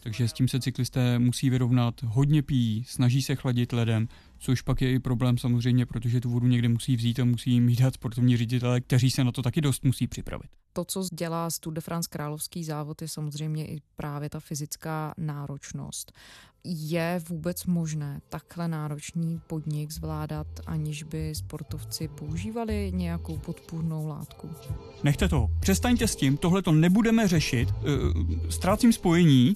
takže 0.00 0.28
s 0.28 0.32
tím 0.32 0.48
se 0.48 0.60
cyklisté 0.60 1.18
musí 1.18 1.50
vyrovnat, 1.50 2.02
hodně 2.02 2.42
pijí, 2.42 2.84
snaží 2.88 3.22
se 3.22 3.34
chladit 3.34 3.72
ledem, 3.72 4.08
což 4.42 4.62
pak 4.62 4.80
je 4.82 4.92
i 4.92 4.98
problém 4.98 5.38
samozřejmě, 5.38 5.86
protože 5.86 6.20
tu 6.20 6.30
vodu 6.30 6.46
někde 6.46 6.68
musí 6.68 6.96
vzít 6.96 7.20
a 7.20 7.24
musí 7.24 7.50
jim 7.50 7.76
dát 7.76 7.94
sportovní 7.94 8.36
ředitele, 8.36 8.80
kteří 8.80 9.10
se 9.10 9.24
na 9.24 9.32
to 9.32 9.42
taky 9.42 9.60
dost 9.60 9.84
musí 9.84 10.06
připravit. 10.06 10.50
To, 10.72 10.84
co 10.84 11.04
dělá 11.12 11.48
Tour 11.60 11.72
de 11.72 11.80
France 11.80 12.08
královský 12.12 12.64
závod, 12.64 13.02
je 13.02 13.08
samozřejmě 13.08 13.66
i 13.66 13.80
právě 13.96 14.30
ta 14.30 14.40
fyzická 14.40 15.14
náročnost. 15.18 16.12
Je 16.64 17.22
vůbec 17.28 17.66
možné 17.66 18.20
takhle 18.28 18.68
náročný 18.68 19.40
podnik 19.46 19.90
zvládat, 19.90 20.46
aniž 20.66 21.02
by 21.02 21.34
sportovci 21.34 22.08
používali 22.08 22.92
nějakou 22.94 23.38
podpůrnou 23.38 24.06
látku? 24.06 24.50
Nechte 25.02 25.28
to. 25.28 25.48
Přestaňte 25.60 26.08
s 26.08 26.16
tím, 26.16 26.36
tohle 26.36 26.62
to 26.62 26.72
nebudeme 26.72 27.28
řešit. 27.28 27.68
Eh, 27.70 28.50
ztrácím 28.50 28.92
spojení, 28.92 29.54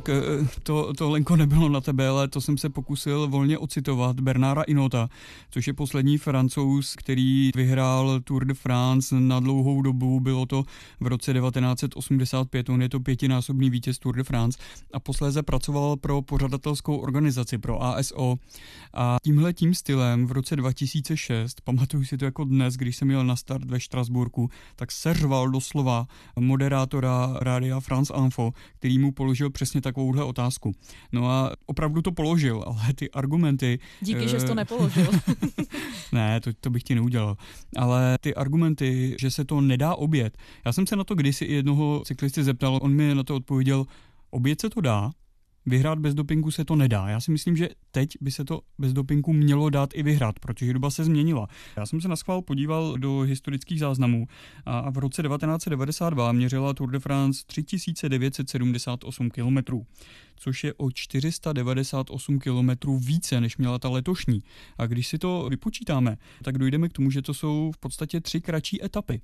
tak 0.00 0.08
eh, 0.08 0.48
to, 0.62 0.92
to 0.94 1.10
Lenko 1.10 1.36
nebylo 1.36 1.68
na 1.68 1.80
tebe, 1.80 2.08
ale 2.08 2.28
to 2.28 2.40
jsem 2.40 2.58
se 2.58 2.68
pokusil 2.68 3.28
volně 3.28 3.58
ocitovat 3.58 4.20
Bernára 4.20 4.62
Inota, 4.62 5.08
což 5.50 5.66
je 5.66 5.72
poslední 5.72 6.18
francouz, 6.18 6.94
který 6.96 7.50
vyhrál 7.54 8.20
Tour 8.20 8.44
de 8.44 8.54
France 8.54 9.20
na 9.20 9.40
dlouhou 9.40 9.82
dobu. 9.82 10.20
Bylo 10.20 10.46
to 10.46 10.64
v 11.00 11.06
roce 11.06 11.32
1985, 11.32 12.68
on 12.68 12.82
je 12.82 12.88
to 12.88 13.00
pětinásobný 13.00 13.70
vítěz 13.70 13.98
Tour 13.98 14.16
de 14.16 14.24
France 14.24 14.58
a 14.92 15.00
posléze 15.00 15.42
pracoval 15.42 15.96
pro 15.96 16.22
pořadatelskou 16.22 16.96
organizaci, 16.96 17.58
pro 17.58 17.82
ASO. 17.82 18.36
A 18.94 19.16
tímhle 19.22 19.52
tím 19.52 19.74
stylem 19.74 20.26
v 20.26 20.32
roce 20.32 20.56
2006, 20.56 21.60
pamatuju 21.60 22.04
si 22.04 22.18
to 22.18 22.24
jako 22.24 22.44
dnes, 22.44 22.74
když 22.74 22.96
jsem 22.96 23.10
jel 23.10 23.24
na 23.24 23.36
start 23.36 23.64
ve 23.64 23.80
Štrasburku, 23.80 24.50
tak 24.76 24.92
seřval 24.92 25.50
doslova 25.50 26.06
moderátora 26.40 27.36
rádia 27.40 27.80
France 27.80 28.14
Info, 28.24 28.52
který 28.78 28.98
mu 28.98 29.12
položil 29.12 29.50
přesně 29.50 29.80
takovouhle 29.86 30.24
otázku. 30.24 30.72
No 31.12 31.30
a 31.30 31.52
opravdu 31.66 32.02
to 32.02 32.12
položil, 32.12 32.64
ale 32.66 32.94
ty 32.94 33.10
argumenty... 33.10 33.78
Díky, 34.00 34.20
uh, 34.20 34.26
že 34.26 34.40
jsi 34.40 34.46
to 34.46 34.54
nepoložil. 34.54 35.10
ne, 36.12 36.40
to, 36.40 36.50
to 36.60 36.70
bych 36.70 36.82
ti 36.82 36.94
neudělal. 36.94 37.36
Ale 37.76 38.18
ty 38.20 38.34
argumenty, 38.34 39.16
že 39.20 39.30
se 39.30 39.44
to 39.44 39.60
nedá 39.60 39.94
obět. 39.94 40.38
Já 40.64 40.72
jsem 40.72 40.86
se 40.86 40.96
na 40.96 41.04
to 41.04 41.14
kdysi 41.14 41.44
jednoho 41.44 42.02
cyklisty 42.06 42.44
zeptal, 42.44 42.78
on 42.82 42.94
mi 42.94 43.14
na 43.14 43.22
to 43.22 43.36
odpověděl, 43.36 43.84
obět 44.30 44.60
se 44.60 44.70
to 44.70 44.80
dá, 44.80 45.10
vyhrát 45.66 45.98
bez 45.98 46.14
dopingu 46.14 46.50
se 46.50 46.64
to 46.64 46.76
nedá. 46.76 47.08
Já 47.08 47.20
si 47.20 47.30
myslím, 47.30 47.56
že 47.56 47.68
teď 47.90 48.10
by 48.20 48.30
se 48.30 48.44
to 48.44 48.60
bez 48.78 48.92
dopingu 48.92 49.32
mělo 49.32 49.70
dát 49.70 49.90
i 49.94 50.02
vyhrát, 50.02 50.38
protože 50.38 50.72
doba 50.72 50.90
se 50.90 51.04
změnila. 51.04 51.48
Já 51.76 51.86
jsem 51.86 52.00
se 52.00 52.08
na 52.08 52.16
schvál 52.16 52.42
podíval 52.42 52.98
do 52.98 53.20
historických 53.20 53.80
záznamů 53.80 54.26
a 54.64 54.90
v 54.90 54.98
roce 54.98 55.22
1992 55.22 56.32
měřila 56.32 56.74
Tour 56.74 56.90
de 56.90 56.98
France 56.98 57.42
3978 57.46 59.30
km, 59.30 59.58
což 60.36 60.64
je 60.64 60.74
o 60.74 60.90
498 60.90 62.38
km 62.38 62.70
více, 62.98 63.40
než 63.40 63.56
měla 63.56 63.78
ta 63.78 63.88
letošní. 63.88 64.42
A 64.78 64.86
když 64.86 65.06
si 65.06 65.18
to 65.18 65.46
vypočítáme, 65.50 66.16
tak 66.42 66.58
dojdeme 66.58 66.88
k 66.88 66.92
tomu, 66.92 67.10
že 67.10 67.22
to 67.22 67.34
jsou 67.34 67.72
v 67.74 67.78
podstatě 67.78 68.20
tři 68.20 68.40
kratší 68.40 68.84
etapy 68.84 69.20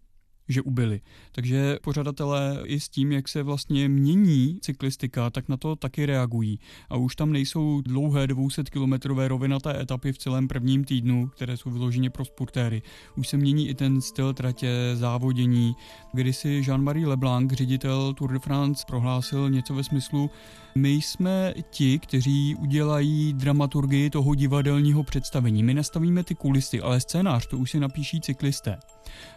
že 0.49 0.63
ubyli. 0.63 1.01
Takže 1.33 1.79
pořadatelé 1.83 2.59
i 2.65 2.81
s 2.81 2.89
tím, 2.89 3.13
jak 3.13 3.29
se 3.29 3.43
vlastně 3.43 3.89
mění 3.89 4.59
cyklistika, 4.61 5.31
tak 5.31 5.49
na 5.49 5.57
to 5.57 5.77
taky 5.77 6.07
reagují. 6.07 6.61
A 6.89 6.97
už 6.97 7.17
tam 7.17 7.33
nejsou 7.33 7.81
dlouhé 7.81 8.27
200-kilometrové 8.27 9.29
rovinaté 9.29 9.81
etapy 9.83 10.13
v 10.13 10.19
celém 10.19 10.49
prvním 10.49 10.85
týdnu, 10.85 11.29
které 11.29 11.57
jsou 11.57 11.71
vyloženě 11.71 12.11
pro 12.11 12.25
sportéry. 12.25 12.83
Už 13.17 13.29
se 13.29 13.37
mění 13.37 13.69
i 13.69 13.75
ten 13.75 14.01
styl 14.01 14.35
tratě, 14.35 14.69
závodění, 14.95 15.77
kdy 16.13 16.33
si 16.33 16.63
Jean-Marie 16.67 17.09
Leblanc, 17.09 17.53
ředitel 17.53 18.15
Tour 18.15 18.33
de 18.33 18.39
France, 18.39 18.85
prohlásil 18.87 19.51
něco 19.51 19.75
ve 19.75 19.85
smyslu, 19.85 20.31
my 20.75 20.91
jsme 20.91 21.55
ti, 21.71 21.99
kteří 21.99 22.55
udělají 22.55 23.33
dramaturgii 23.33 24.11
toho 24.11 24.35
divadelního 24.35 25.03
představení. 25.03 25.63
My 25.63 25.75
nastavíme 25.75 26.25
ty 26.25 26.35
kulisy, 26.35 26.81
ale 26.81 27.01
scénář 27.01 27.47
to 27.47 27.59
už 27.59 27.71
si 27.71 27.81
napíší 27.81 28.21
cyklisté. 28.21 28.79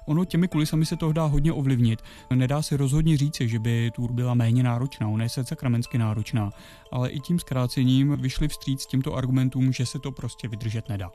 Ono 0.05 0.25
těmi 0.25 0.47
kulisami 0.47 0.85
se 0.85 0.95
toho 0.95 1.13
dá 1.13 1.25
hodně 1.25 1.53
ovlivnit. 1.53 2.01
Nedá 2.33 2.61
se 2.61 2.77
rozhodně 2.77 3.17
říci, 3.17 3.47
že 3.47 3.59
by 3.59 3.91
tour 3.95 4.11
byla 4.11 4.33
méně 4.33 4.63
náročná, 4.63 5.07
ona 5.07 5.23
je 5.23 5.29
se 5.29 5.43
sakramensky 5.43 5.97
náročná, 5.97 6.49
ale 6.91 7.09
i 7.09 7.19
tím 7.19 7.39
zkrácením 7.39 8.15
vyšli 8.15 8.47
vstříc 8.47 8.85
těmto 8.85 9.13
argumentům, 9.13 9.71
že 9.71 9.85
se 9.85 9.99
to 9.99 10.11
prostě 10.11 10.47
vydržet 10.47 10.89
nedá. 10.89 11.11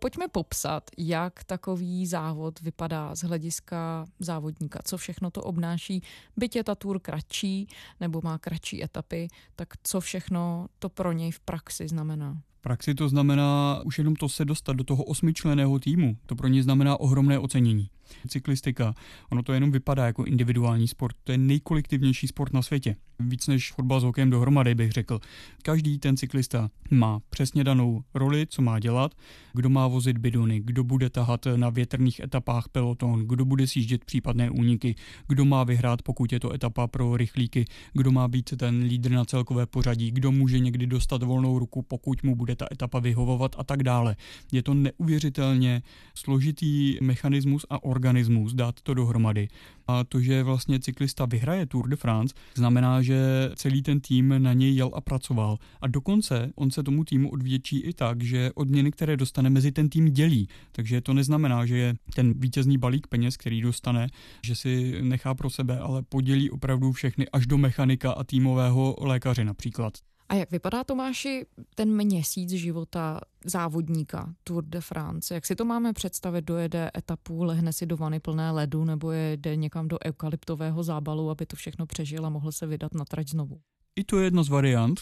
Pojďme 0.00 0.28
popsat, 0.28 0.90
jak 0.98 1.44
takový 1.44 2.06
závod 2.06 2.60
vypadá 2.60 3.14
z 3.14 3.20
hlediska 3.20 4.04
závodníka, 4.18 4.80
co 4.84 4.96
všechno 4.96 5.30
to 5.30 5.42
obnáší. 5.42 6.02
Byť 6.36 6.56
je 6.56 6.64
ta 6.64 6.74
tour 6.74 7.00
kratší 7.00 7.68
nebo 8.00 8.20
má 8.24 8.38
kratší 8.38 8.84
etapy, 8.84 9.28
tak 9.56 9.68
co 9.82 10.00
všechno 10.00 10.66
to 10.78 10.88
pro 10.88 11.12
něj 11.12 11.30
v 11.30 11.40
praxi 11.40 11.88
znamená? 11.88 12.42
Praxi 12.60 12.94
to 12.94 13.08
znamená 13.08 13.80
už 13.84 13.98
jenom 13.98 14.16
to 14.16 14.28
se 14.28 14.44
dostat 14.44 14.76
do 14.76 14.84
toho 14.84 15.04
osmičleného 15.04 15.78
týmu. 15.78 16.16
To 16.26 16.36
pro 16.36 16.48
ně 16.48 16.62
znamená 16.62 17.00
ohromné 17.00 17.38
ocenění. 17.38 17.90
Cyklistika, 18.28 18.94
ono 19.30 19.42
to 19.42 19.52
jenom 19.52 19.72
vypadá 19.72 20.06
jako 20.06 20.24
individuální 20.24 20.88
sport, 20.88 21.16
to 21.24 21.32
je 21.32 21.38
nejkolektivnější 21.38 22.28
sport 22.28 22.52
na 22.52 22.62
světě. 22.62 22.96
Víc 23.20 23.46
než 23.46 23.72
fotbal 23.72 24.00
s 24.00 24.04
hokejem 24.04 24.30
dohromady 24.30 24.74
bych 24.74 24.92
řekl. 24.92 25.20
Každý 25.62 25.98
ten 25.98 26.16
cyklista 26.16 26.70
má 26.90 27.20
přesně 27.30 27.64
danou 27.64 28.02
roli, 28.14 28.46
co 28.46 28.62
má 28.62 28.78
dělat, 28.78 29.14
kdo 29.52 29.68
má 29.68 29.86
vozit 29.86 30.18
bidony, 30.18 30.60
kdo 30.60 30.84
bude 30.84 31.10
tahat 31.10 31.46
na 31.56 31.70
větrných 31.70 32.20
etapách 32.20 32.68
peloton, 32.68 33.26
kdo 33.26 33.44
bude 33.44 33.66
sjíždět 33.66 34.04
případné 34.04 34.50
úniky, 34.50 34.94
kdo 35.28 35.44
má 35.44 35.64
vyhrát, 35.64 36.02
pokud 36.02 36.32
je 36.32 36.40
to 36.40 36.52
etapa 36.52 36.86
pro 36.86 37.16
rychlíky, 37.16 37.64
kdo 37.92 38.10
má 38.10 38.28
být 38.28 38.56
ten 38.56 38.82
lídr 38.82 39.10
na 39.10 39.24
celkové 39.24 39.66
pořadí, 39.66 40.10
kdo 40.10 40.32
může 40.32 40.58
někdy 40.58 40.86
dostat 40.86 41.22
volnou 41.22 41.58
ruku, 41.58 41.82
pokud 41.82 42.22
mu 42.22 42.36
bude 42.36 42.56
ta 42.56 42.66
etapa 42.72 42.98
vyhovovat 42.98 43.56
a 43.58 43.64
tak 43.64 43.82
dále. 43.82 44.16
Je 44.52 44.62
to 44.62 44.74
neuvěřitelně 44.74 45.82
složitý 46.14 46.96
mechanismus 47.00 47.66
a 47.70 47.84
organismus 47.98 48.54
dát 48.54 48.80
to 48.80 48.94
dohromady. 48.94 49.48
A 49.86 50.04
to, 50.04 50.20
že 50.20 50.42
vlastně 50.42 50.80
cyklista 50.80 51.26
vyhraje 51.26 51.66
Tour 51.66 51.88
de 51.88 51.96
France, 51.96 52.34
znamená, 52.54 53.02
že 53.02 53.18
celý 53.56 53.82
ten 53.82 54.00
tým 54.00 54.34
na 54.38 54.52
něj 54.52 54.74
jel 54.74 54.90
a 54.94 55.00
pracoval. 55.00 55.58
A 55.80 55.86
dokonce 55.86 56.52
on 56.54 56.70
se 56.70 56.82
tomu 56.82 57.04
týmu 57.04 57.30
odvětčí 57.30 57.80
i 57.80 57.92
tak, 57.92 58.22
že 58.22 58.50
odměny, 58.54 58.90
které 58.90 59.16
dostane, 59.16 59.50
mezi 59.50 59.72
ten 59.72 59.88
tým 59.88 60.12
dělí. 60.12 60.48
Takže 60.72 61.00
to 61.00 61.14
neznamená, 61.14 61.66
že 61.66 61.76
je 61.76 61.94
ten 62.14 62.34
vítězný 62.36 62.78
balík 62.78 63.06
peněz, 63.06 63.36
který 63.36 63.60
dostane, 63.60 64.06
že 64.44 64.54
si 64.54 65.02
nechá 65.02 65.34
pro 65.34 65.50
sebe, 65.50 65.78
ale 65.78 66.02
podělí 66.02 66.50
opravdu 66.50 66.92
všechny 66.92 67.28
až 67.28 67.46
do 67.46 67.58
mechanika 67.58 68.12
a 68.12 68.24
týmového 68.24 68.96
lékaře 69.00 69.44
například. 69.44 69.92
A 70.28 70.34
jak 70.34 70.50
vypadá, 70.50 70.84
Tomáši, 70.84 71.46
ten 71.74 71.96
měsíc 71.96 72.50
života 72.50 73.20
závodníka 73.44 74.34
Tour 74.44 74.64
de 74.64 74.80
France? 74.80 75.34
Jak 75.34 75.46
si 75.46 75.56
to 75.56 75.64
máme 75.64 75.92
představit? 75.92 76.44
Dojede 76.44 76.90
etapu, 76.96 77.44
lehne 77.44 77.72
si 77.72 77.86
do 77.86 77.96
vany 77.96 78.20
plné 78.20 78.50
ledu 78.50 78.84
nebo 78.84 79.10
jede 79.10 79.56
někam 79.56 79.88
do 79.88 79.98
eukalyptového 80.06 80.82
zábalu, 80.82 81.30
aby 81.30 81.46
to 81.46 81.56
všechno 81.56 81.86
přežil 81.86 82.26
a 82.26 82.28
mohl 82.28 82.52
se 82.52 82.66
vydat 82.66 82.94
na 82.94 83.04
trať 83.04 83.28
znovu? 83.28 83.60
I 83.98 84.04
to 84.04 84.18
je 84.18 84.24
jedna 84.24 84.42
z 84.42 84.48
variant, 84.48 85.00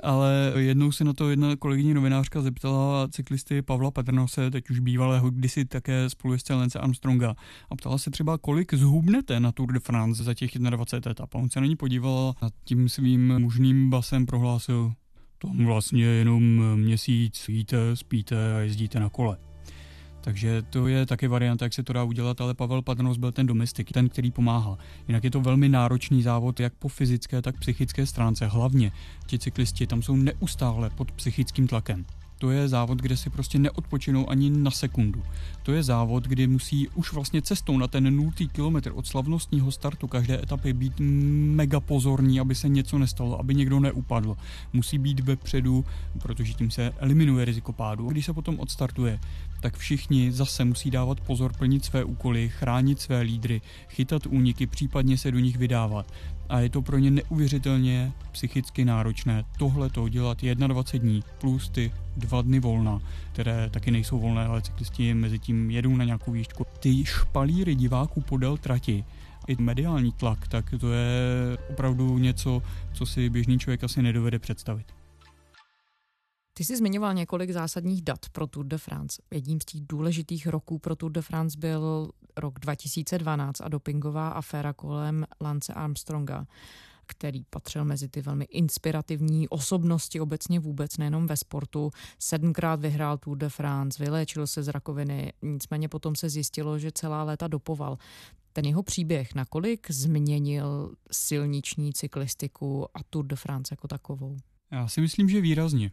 ale 0.00 0.52
jednou 0.56 0.92
se 0.92 1.04
na 1.04 1.12
to 1.12 1.30
jedna 1.30 1.56
kolegyně 1.56 1.94
novinářka 1.94 2.42
zeptala 2.42 3.08
cyklisty 3.08 3.62
Pavla 3.62 3.90
Peternose, 3.90 4.50
teď 4.50 4.70
už 4.70 4.78
bývalého 4.78 5.30
kdysi 5.30 5.64
také 5.64 6.10
spolujezdce 6.10 6.54
Lence 6.54 6.78
Armstronga, 6.78 7.34
a 7.70 7.76
ptala 7.76 7.98
se 7.98 8.10
třeba, 8.10 8.38
kolik 8.38 8.74
zhubnete 8.74 9.40
na 9.40 9.52
Tour 9.52 9.72
de 9.72 9.80
France 9.80 10.24
za 10.24 10.34
těch 10.34 10.58
21 10.58 11.10
etap. 11.10 11.34
A 11.34 11.38
on 11.38 11.50
se 11.50 11.60
na 11.60 11.66
ní 11.66 11.76
podíval 11.76 12.34
a 12.42 12.46
tím 12.64 12.88
svým 12.88 13.38
mužným 13.38 13.90
basem 13.90 14.26
prohlásil, 14.26 14.92
tom 15.38 15.66
vlastně 15.66 16.04
jenom 16.04 16.76
měsíc 16.76 17.48
jíte, 17.48 17.96
spíte 17.96 18.56
a 18.56 18.58
jezdíte 18.58 19.00
na 19.00 19.08
kole. 19.08 19.49
Takže 20.20 20.62
to 20.62 20.88
je 20.88 21.06
taky 21.06 21.28
varianta, 21.28 21.64
jak 21.64 21.74
se 21.74 21.82
to 21.82 21.92
dá 21.92 22.04
udělat, 22.04 22.40
ale 22.40 22.54
Pavel 22.54 22.82
Patrnos 22.82 23.16
byl 23.16 23.32
ten 23.32 23.46
domestik, 23.46 23.92
ten, 23.92 24.08
který 24.08 24.30
pomáhá. 24.30 24.78
Jinak 25.08 25.24
je 25.24 25.30
to 25.30 25.40
velmi 25.40 25.68
náročný 25.68 26.22
závod, 26.22 26.60
jak 26.60 26.72
po 26.74 26.88
fyzické, 26.88 27.42
tak 27.42 27.58
psychické 27.58 28.06
stránce. 28.06 28.46
Hlavně 28.46 28.92
ti 29.26 29.38
cyklisti 29.38 29.86
tam 29.86 30.02
jsou 30.02 30.16
neustále 30.16 30.90
pod 30.90 31.12
psychickým 31.12 31.66
tlakem. 31.66 32.04
To 32.40 32.50
je 32.50 32.68
závod, 32.68 32.98
kde 32.98 33.16
si 33.16 33.30
prostě 33.30 33.58
neodpočinou 33.58 34.30
ani 34.30 34.50
na 34.50 34.70
sekundu. 34.70 35.22
To 35.62 35.72
je 35.72 35.82
závod, 35.82 36.24
kdy 36.24 36.46
musí 36.46 36.88
už 36.88 37.12
vlastně 37.12 37.42
cestou 37.42 37.78
na 37.78 37.86
ten 37.86 38.16
nultý 38.16 38.48
kilometr 38.48 38.92
od 38.94 39.06
slavnostního 39.06 39.72
startu 39.72 40.08
každé 40.08 40.42
etapy 40.42 40.72
být 40.72 40.92
mega 41.54 41.80
pozorní, 41.80 42.40
aby 42.40 42.54
se 42.54 42.68
něco 42.68 42.98
nestalo, 42.98 43.40
aby 43.40 43.54
někdo 43.54 43.80
neupadl. 43.80 44.36
Musí 44.72 44.98
být 44.98 45.20
vepředu, 45.20 45.84
protože 46.22 46.52
tím 46.52 46.70
se 46.70 46.92
eliminuje 46.98 47.44
riziko 47.44 47.72
pádu. 47.72 48.08
Když 48.08 48.26
se 48.26 48.32
potom 48.32 48.60
odstartuje, 48.60 49.20
tak 49.60 49.76
všichni 49.76 50.32
zase 50.32 50.64
musí 50.64 50.90
dávat 50.90 51.20
pozor, 51.20 51.52
plnit 51.52 51.84
své 51.84 52.04
úkoly, 52.04 52.48
chránit 52.48 53.00
své 53.00 53.20
lídry, 53.20 53.60
chytat 53.88 54.26
úniky, 54.26 54.66
případně 54.66 55.18
se 55.18 55.30
do 55.30 55.38
nich 55.38 55.56
vydávat. 55.56 56.12
A 56.50 56.60
je 56.60 56.70
to 56.70 56.82
pro 56.82 56.98
ně 56.98 57.10
neuvěřitelně 57.10 58.12
psychicky 58.32 58.84
náročné 58.84 59.44
tohle 59.58 59.90
to 59.90 60.08
dělat 60.08 60.38
21 60.42 61.10
dní 61.10 61.22
plus 61.40 61.68
ty 61.68 61.92
dva 62.16 62.42
dny 62.42 62.60
volna, 62.60 63.00
které 63.32 63.70
taky 63.70 63.90
nejsou 63.90 64.18
volné, 64.18 64.46
ale 64.46 64.62
cyklisti 64.62 65.14
mezi 65.14 65.38
tím 65.38 65.70
jedou 65.70 65.96
na 65.96 66.04
nějakou 66.04 66.32
výšku. 66.32 66.66
Ty 66.80 67.04
špalíry 67.04 67.74
diváků 67.74 68.20
podél 68.20 68.56
trati 68.56 69.04
i 69.48 69.56
mediální 69.62 70.12
tlak, 70.12 70.48
tak 70.48 70.74
to 70.80 70.92
je 70.92 71.08
opravdu 71.70 72.18
něco, 72.18 72.62
co 72.92 73.06
si 73.06 73.30
běžný 73.30 73.58
člověk 73.58 73.84
asi 73.84 74.02
nedovede 74.02 74.38
představit. 74.38 74.86
Ty 76.54 76.64
jsi 76.64 76.76
zmiňoval 76.76 77.14
několik 77.14 77.50
zásadních 77.50 78.02
dat 78.02 78.28
pro 78.32 78.46
Tour 78.46 78.66
de 78.66 78.78
France. 78.78 79.22
Jedním 79.30 79.60
z 79.60 79.64
těch 79.64 79.80
důležitých 79.80 80.46
roků 80.46 80.78
pro 80.78 80.96
Tour 80.96 81.12
de 81.12 81.22
France 81.22 81.58
byl 81.58 82.10
rok 82.36 82.58
2012 82.58 83.60
a 83.60 83.68
dopingová 83.68 84.28
aféra 84.28 84.72
kolem 84.72 85.26
Lance 85.40 85.74
Armstronga 85.74 86.46
který 87.10 87.44
patřil 87.50 87.84
mezi 87.84 88.08
ty 88.08 88.22
velmi 88.22 88.44
inspirativní 88.44 89.48
osobnosti 89.48 90.20
obecně 90.20 90.60
vůbec, 90.60 90.96
nejenom 90.96 91.26
ve 91.26 91.36
sportu. 91.36 91.90
Sedmkrát 92.18 92.80
vyhrál 92.80 93.18
Tour 93.18 93.38
de 93.38 93.48
France, 93.48 94.04
vyléčil 94.04 94.46
se 94.46 94.62
z 94.62 94.68
rakoviny, 94.68 95.32
nicméně 95.42 95.88
potom 95.88 96.16
se 96.16 96.28
zjistilo, 96.28 96.78
že 96.78 96.92
celá 96.92 97.22
léta 97.22 97.48
dopoval. 97.48 97.98
Ten 98.52 98.64
jeho 98.64 98.82
příběh 98.82 99.34
nakolik 99.34 99.90
změnil 99.90 100.94
silniční 101.12 101.92
cyklistiku 101.92 102.86
a 102.94 103.00
Tour 103.10 103.26
de 103.26 103.36
France 103.36 103.72
jako 103.72 103.88
takovou? 103.88 104.36
Já 104.70 104.88
si 104.88 105.00
myslím, 105.00 105.28
že 105.28 105.40
výrazně. 105.40 105.92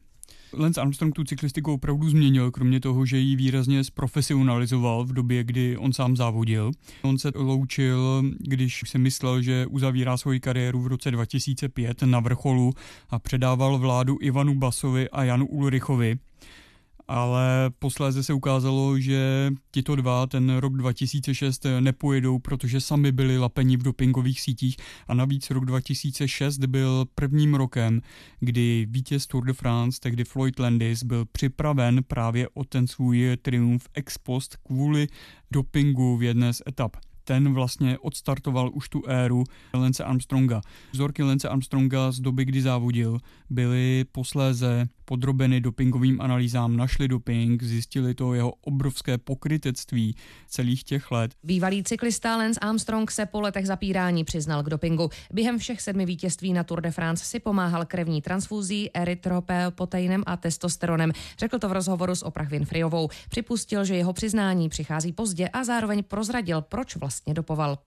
Lance 0.53 0.81
Armstrong 0.81 1.15
tu 1.15 1.23
cyklistiku 1.23 1.73
opravdu 1.73 2.09
změnil, 2.09 2.51
kromě 2.51 2.79
toho, 2.79 3.05
že 3.05 3.17
ji 3.17 3.35
výrazně 3.35 3.83
zprofesionalizoval 3.83 5.05
v 5.05 5.13
době, 5.13 5.43
kdy 5.43 5.77
on 5.77 5.93
sám 5.93 6.15
závodil. 6.15 6.71
On 7.01 7.17
se 7.17 7.31
loučil, 7.35 8.23
když 8.39 8.81
se 8.87 8.97
myslel, 8.97 9.41
že 9.41 9.65
uzavírá 9.65 10.17
svoji 10.17 10.39
kariéru 10.39 10.81
v 10.81 10.87
roce 10.87 11.11
2005 11.11 12.01
na 12.01 12.19
vrcholu 12.19 12.73
a 13.09 13.19
předával 13.19 13.77
vládu 13.77 14.17
Ivanu 14.21 14.55
Basovi 14.55 15.09
a 15.09 15.23
Janu 15.23 15.47
Ulrichovi 15.47 16.17
ale 17.07 17.71
posléze 17.79 18.23
se 18.23 18.33
ukázalo, 18.33 18.99
že 18.99 19.51
tito 19.71 19.95
dva 19.95 20.27
ten 20.27 20.57
rok 20.57 20.77
2006 20.77 21.65
nepojedou, 21.79 22.39
protože 22.39 22.81
sami 22.81 23.11
byli 23.11 23.37
lapeni 23.37 23.77
v 23.77 23.83
dopingových 23.83 24.41
sítích 24.41 24.77
a 25.07 25.13
navíc 25.13 25.49
rok 25.49 25.65
2006 25.65 26.57
byl 26.57 27.05
prvním 27.15 27.53
rokem, 27.53 28.01
kdy 28.39 28.87
vítěz 28.89 29.27
Tour 29.27 29.45
de 29.45 29.53
France, 29.53 29.99
tehdy 29.99 30.23
Floyd 30.23 30.59
Landis, 30.59 31.03
byl 31.03 31.25
připraven 31.31 32.03
právě 32.03 32.49
o 32.53 32.63
ten 32.63 32.87
svůj 32.87 33.37
triumf 33.41 33.87
ex 33.93 34.17
post 34.17 34.55
kvůli 34.55 35.07
dopingu 35.51 36.17
v 36.17 36.23
jedné 36.23 36.53
z 36.53 36.61
etap 36.67 36.95
ten 37.27 37.53
vlastně 37.53 37.97
odstartoval 37.97 38.71
už 38.73 38.89
tu 38.89 39.03
éru 39.07 39.43
Lence 39.73 40.03
Armstronga. 40.03 40.61
Vzorky 40.91 41.23
Lence 41.23 41.49
Armstronga 41.49 42.11
z 42.11 42.19
doby, 42.19 42.45
kdy 42.45 42.61
závodil, 42.61 43.19
byly 43.49 44.05
posléze 44.11 44.87
podrobeny 45.07 45.61
dopingovým 45.61 46.21
analýzám, 46.21 46.77
našli 46.77 47.07
doping, 47.07 47.63
zjistili 47.63 48.13
to 48.13 48.33
jeho 48.33 48.53
obrovské 48.61 49.17
pokrytectví 49.17 50.15
celých 50.47 50.83
těch 50.83 51.11
let. 51.11 51.31
Bývalý 51.43 51.83
cyklista 51.83 52.37
Lance 52.37 52.59
Armstrong 52.59 53.11
se 53.11 53.25
po 53.25 53.41
letech 53.41 53.67
zapírání 53.67 54.23
přiznal 54.23 54.63
k 54.63 54.69
dopingu. 54.69 55.09
Během 55.33 55.57
všech 55.57 55.81
sedmi 55.81 56.05
vítězství 56.05 56.53
na 56.53 56.63
Tour 56.63 56.81
de 56.81 56.91
France 56.91 57.25
si 57.25 57.39
pomáhal 57.39 57.85
krevní 57.85 58.21
transfuzí, 58.21 58.89
erytropoteinem 58.93 60.23
a 60.25 60.37
testosteronem. 60.37 61.11
Řekl 61.39 61.59
to 61.59 61.69
v 61.69 61.71
rozhovoru 61.71 62.15
s 62.15 62.25
Oprah 62.25 62.49
Winfreyovou. 62.49 63.09
Připustil, 63.29 63.85
že 63.85 63.95
jeho 63.95 64.13
přiznání 64.13 64.69
přichází 64.69 65.13
pozdě 65.13 65.49
a 65.49 65.63
zároveň 65.63 66.03
prozradil, 66.03 66.61
proč 66.61 66.95
vlastně 66.95 67.33
dopoval. 67.33 67.77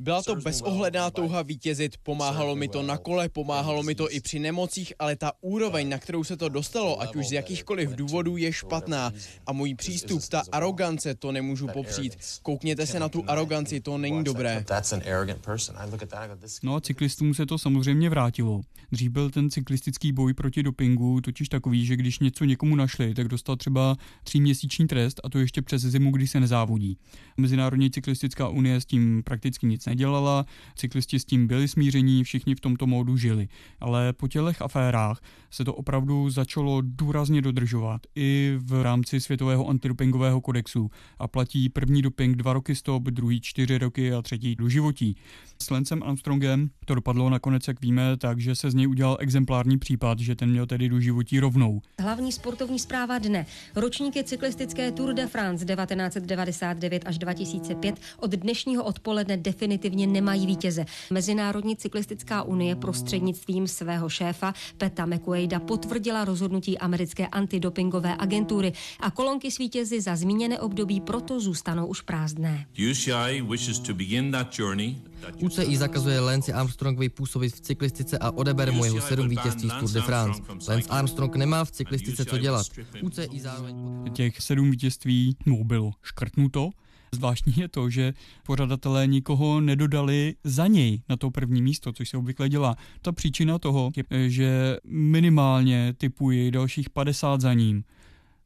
Byla 0.00 0.22
to 0.22 0.36
bezohledná 0.36 1.10
touha 1.10 1.42
vítězit, 1.42 1.96
pomáhalo 2.02 2.56
mi 2.56 2.68
to 2.68 2.82
na 2.82 2.96
kole, 2.96 3.28
pomáhalo 3.28 3.82
mi 3.82 3.94
to 3.94 4.10
i 4.10 4.20
při 4.20 4.38
nemocích, 4.38 4.92
ale 4.98 5.16
ta 5.16 5.32
úroveň, 5.40 5.88
na 5.88 5.98
kterou 5.98 6.24
se 6.24 6.36
to 6.36 6.48
dostalo, 6.48 7.00
ať 7.00 7.16
už 7.16 7.28
z 7.28 7.32
jakýchkoliv 7.32 7.90
důvodů, 7.90 8.36
je 8.36 8.52
špatná. 8.52 9.12
A 9.46 9.52
můj 9.52 9.74
přístup, 9.74 10.22
ta 10.28 10.42
arogance, 10.52 11.14
to 11.14 11.32
nemůžu 11.32 11.66
popřít. 11.68 12.16
Koukněte 12.42 12.86
se 12.86 13.00
na 13.00 13.08
tu 13.08 13.24
aroganci, 13.26 13.80
to 13.80 13.98
není 13.98 14.24
dobré. 14.24 14.64
No 16.62 16.74
a 16.74 16.80
cyklistům 16.80 17.34
se 17.34 17.46
to 17.46 17.58
samozřejmě 17.58 18.10
vrátilo. 18.10 18.60
Dřív 18.92 19.10
byl 19.10 19.30
ten 19.30 19.50
cyklistický 19.50 20.12
boj 20.12 20.34
proti 20.34 20.62
dopingu 20.62 21.20
totiž 21.20 21.48
takový, 21.48 21.86
že 21.86 21.96
když 21.96 22.18
něco 22.18 22.44
někomu 22.44 22.76
našli, 22.76 23.14
tak 23.14 23.28
dostal 23.28 23.56
třeba 23.56 23.96
tříměsíční 24.24 24.86
trest 24.86 25.20
a 25.24 25.28
to 25.28 25.38
ještě 25.38 25.62
přes 25.62 25.82
zimu, 25.82 26.10
kdy 26.10 26.26
se 26.26 26.40
nezávodí. 26.40 26.98
Mezinárodní 27.36 27.90
cyklistická 27.90 28.48
unie 28.48 28.80
s 28.80 28.86
tím 28.86 29.22
prakticky 29.22 29.66
nic 29.66 29.86
nedělala, 29.86 30.46
cyklisti 30.76 31.18
s 31.18 31.24
tím 31.24 31.46
byli 31.46 31.68
smíření, 31.68 32.24
všichni 32.24 32.54
v 32.54 32.60
tomto 32.60 32.86
módu 32.86 33.16
žili. 33.16 33.48
Ale 33.80 34.12
po 34.12 34.28
tělech 34.28 34.62
aférách 34.62 35.20
se 35.50 35.64
to 35.64 35.74
opravdu 35.74 36.30
začalo 36.30 36.82
důrazně 36.84 37.42
dodržovat 37.42 38.00
i 38.14 38.54
v 38.58 38.82
rámci 38.82 39.20
Světového 39.20 39.68
antidopingového 39.68 40.40
kodexu 40.40 40.90
a 41.18 41.28
platí 41.28 41.68
první 41.68 42.02
doping 42.02 42.36
dva 42.36 42.52
roky 42.52 42.74
stop, 42.74 43.02
druhý 43.02 43.40
čtyři 43.40 43.78
roky 43.78 44.12
a 44.12 44.22
třetí 44.22 44.56
do 44.56 44.68
životí. 44.68 45.16
S 45.62 45.70
Lencem 45.70 46.02
Armstrongem 46.02 46.70
to 46.84 46.94
dopadlo 46.94 47.30
nakonec, 47.30 47.68
jak 47.68 47.80
víme, 47.80 48.16
takže 48.16 48.54
se 48.54 48.65
z 48.70 48.74
něj 48.74 48.88
udělal 48.88 49.16
exemplární 49.20 49.78
případ, 49.78 50.18
že 50.18 50.34
ten 50.34 50.50
měl 50.50 50.66
tedy 50.66 50.88
do 50.88 51.00
životí 51.00 51.40
rovnou. 51.40 51.82
Hlavní 51.98 52.32
sportovní 52.32 52.78
zpráva 52.78 53.18
dne. 53.18 53.46
Ročníky 53.74 54.24
cyklistické 54.24 54.92
Tour 54.92 55.14
de 55.14 55.26
France 55.26 55.64
1999 55.64 57.02
až 57.06 57.18
2005 57.18 57.94
od 58.18 58.30
dnešního 58.30 58.84
odpoledne 58.84 59.36
definitivně 59.36 60.06
nemají 60.06 60.46
vítěze. 60.46 60.84
Mezinárodní 61.10 61.76
cyklistická 61.76 62.42
unie 62.42 62.76
prostřednictvím 62.76 63.68
svého 63.68 64.08
šéfa 64.08 64.54
Peta 64.78 65.06
McQuaida 65.06 65.60
potvrdila 65.60 66.24
rozhodnutí 66.24 66.78
americké 66.78 67.26
antidopingové 67.26 68.16
agentury 68.18 68.72
a 69.00 69.10
kolonky 69.10 69.50
s 69.50 69.58
vítězy 69.58 70.00
za 70.00 70.16
zmíněné 70.16 70.60
období 70.60 71.00
proto 71.00 71.40
zůstanou 71.40 71.86
už 71.86 72.00
prázdné. 72.00 72.66
UCI 72.90 73.42
wishes 73.50 73.78
to 73.78 73.94
begin 73.94 74.32
that 74.32 74.58
journey 74.58 74.96
UCI 75.40 75.76
zakazuje 75.76 76.20
Lance 76.20 76.52
Armstrongovi 76.52 77.08
působit 77.08 77.54
v 77.54 77.60
cyklistice 77.60 78.18
a 78.18 78.30
odebere 78.30 78.72
mu 78.72 78.84
jeho 78.84 79.00
sedm 79.00 79.28
vítězství 79.28 79.68
z 79.68 79.72
Tour 79.80 79.90
de 79.90 80.00
France. 80.00 80.42
Lance 80.68 80.88
Armstrong 80.88 81.36
nemá 81.36 81.64
v 81.64 81.70
cyklistice 81.70 82.24
co 82.24 82.38
dělat. 82.38 82.66
UCI 83.02 83.40
zároveň... 83.40 83.76
Těch 84.12 84.40
sedm 84.40 84.70
vítězství 84.70 85.36
mu 85.46 85.64
bylo 85.64 85.92
škrtnuto. 86.02 86.70
Zvláštní 87.14 87.54
je 87.56 87.68
to, 87.68 87.90
že 87.90 88.14
pořadatelé 88.46 89.06
nikoho 89.06 89.60
nedodali 89.60 90.34
za 90.44 90.66
něj 90.66 91.02
na 91.08 91.16
to 91.16 91.30
první 91.30 91.62
místo, 91.62 91.92
což 91.92 92.08
se 92.08 92.16
obvykle 92.16 92.48
dělá. 92.48 92.76
Ta 93.02 93.12
příčina 93.12 93.58
toho 93.58 93.90
je, 94.10 94.30
že 94.30 94.76
minimálně 94.84 95.94
typuji 95.98 96.50
dalších 96.50 96.90
50 96.90 97.40
za 97.40 97.54
ním 97.54 97.84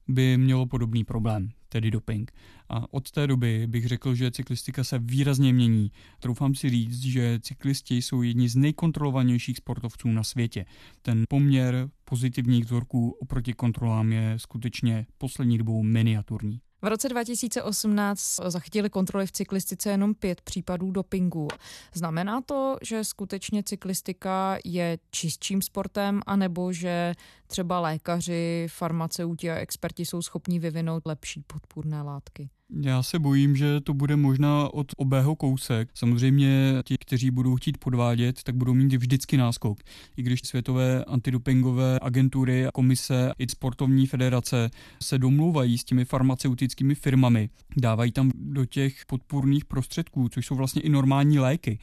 by 0.09 0.39
mělo 0.39 0.67
podobný 0.67 1.05
problém, 1.05 1.51
tedy 1.71 1.91
doping. 1.91 2.33
A 2.69 2.93
od 2.93 3.11
té 3.11 3.27
doby 3.27 3.67
bych 3.67 3.87
řekl, 3.87 4.15
že 4.15 4.31
cyklistika 4.31 4.85
se 4.85 4.99
výrazně 4.99 5.53
mění. 5.53 5.93
Troufám 6.21 6.55
si 6.55 6.71
říct, 6.71 7.03
že 7.03 7.39
cyklisti 7.43 8.03
jsou 8.03 8.23
jedni 8.23 8.49
z 8.49 8.57
nejkontrolovanějších 8.57 9.57
sportovců 9.57 10.09
na 10.09 10.25
světě. 10.25 10.65
Ten 11.03 11.25
poměr 11.29 11.89
pozitivních 12.05 12.65
vzorků 12.65 13.11
oproti 13.21 13.53
kontrolám 13.53 14.13
je 14.13 14.35
skutečně 14.37 15.07
poslední 15.19 15.59
dobou 15.59 15.83
miniaturní. 15.83 16.61
V 16.83 16.87
roce 16.87 17.09
2018 17.09 18.41
zachytili 18.47 18.91
kontroly 18.91 19.27
v 19.27 19.33
cyklistice 19.33 19.91
jenom 19.91 20.15
pět 20.15 20.41
případů 20.41 20.91
dopingu. 20.91 21.49
Znamená 21.95 22.41
to, 22.41 22.77
že 22.83 23.05
skutečně 23.05 23.63
cyklistika 23.63 24.59
je 24.65 24.99
čistším 25.11 25.63
sportem, 25.63 26.21
anebo 26.27 26.73
že 26.73 27.15
třeba 27.47 27.81
lékaři, 27.81 28.67
farmaceuti 28.71 29.51
a 29.51 29.57
experti 29.57 30.07
jsou 30.07 30.23
schopni 30.23 30.59
vyvinout 30.59 31.03
lepší 31.07 31.43
podpůrné 31.47 32.03
látky? 32.03 32.51
Já 32.83 33.03
se 33.03 33.19
bojím, 33.19 33.57
že 33.57 33.81
to 33.81 33.95
bude 33.95 34.17
možná 34.17 34.75
od 34.75 34.87
obého 34.97 35.37
kousek. 35.37 35.89
Samozřejmě 35.95 36.75
ti, 36.85 36.97
kteří 36.99 37.31
budou 37.31 37.57
chtít 37.57 37.79
podvádět, 37.79 38.43
tak 38.43 38.55
budou 38.55 38.75
mít 38.75 38.95
vždycky 38.95 39.37
náskok. 39.37 39.79
I 40.17 40.23
když 40.23 40.41
světové 40.45 41.05
antidopingové 41.05 41.99
agentury, 42.03 42.67
komise 42.75 43.33
i 43.39 43.49
sportovní 43.49 44.07
federace 44.07 44.71
se 45.03 45.19
domluvají 45.19 45.79
s 45.79 45.85
těmi 45.85 46.05
farmaceutickými 46.05 46.95
firmami, 46.95 47.51
dávají 47.77 48.13
tam 48.13 48.31
do 48.35 48.65
těch 48.65 49.07
podpůrných 49.07 49.65
prostředků, 49.65 50.29
což 50.29 50.47
jsou 50.47 50.55
vlastně 50.55 50.83
i 50.83 50.89
normální 50.89 51.39
léky, 51.39 51.79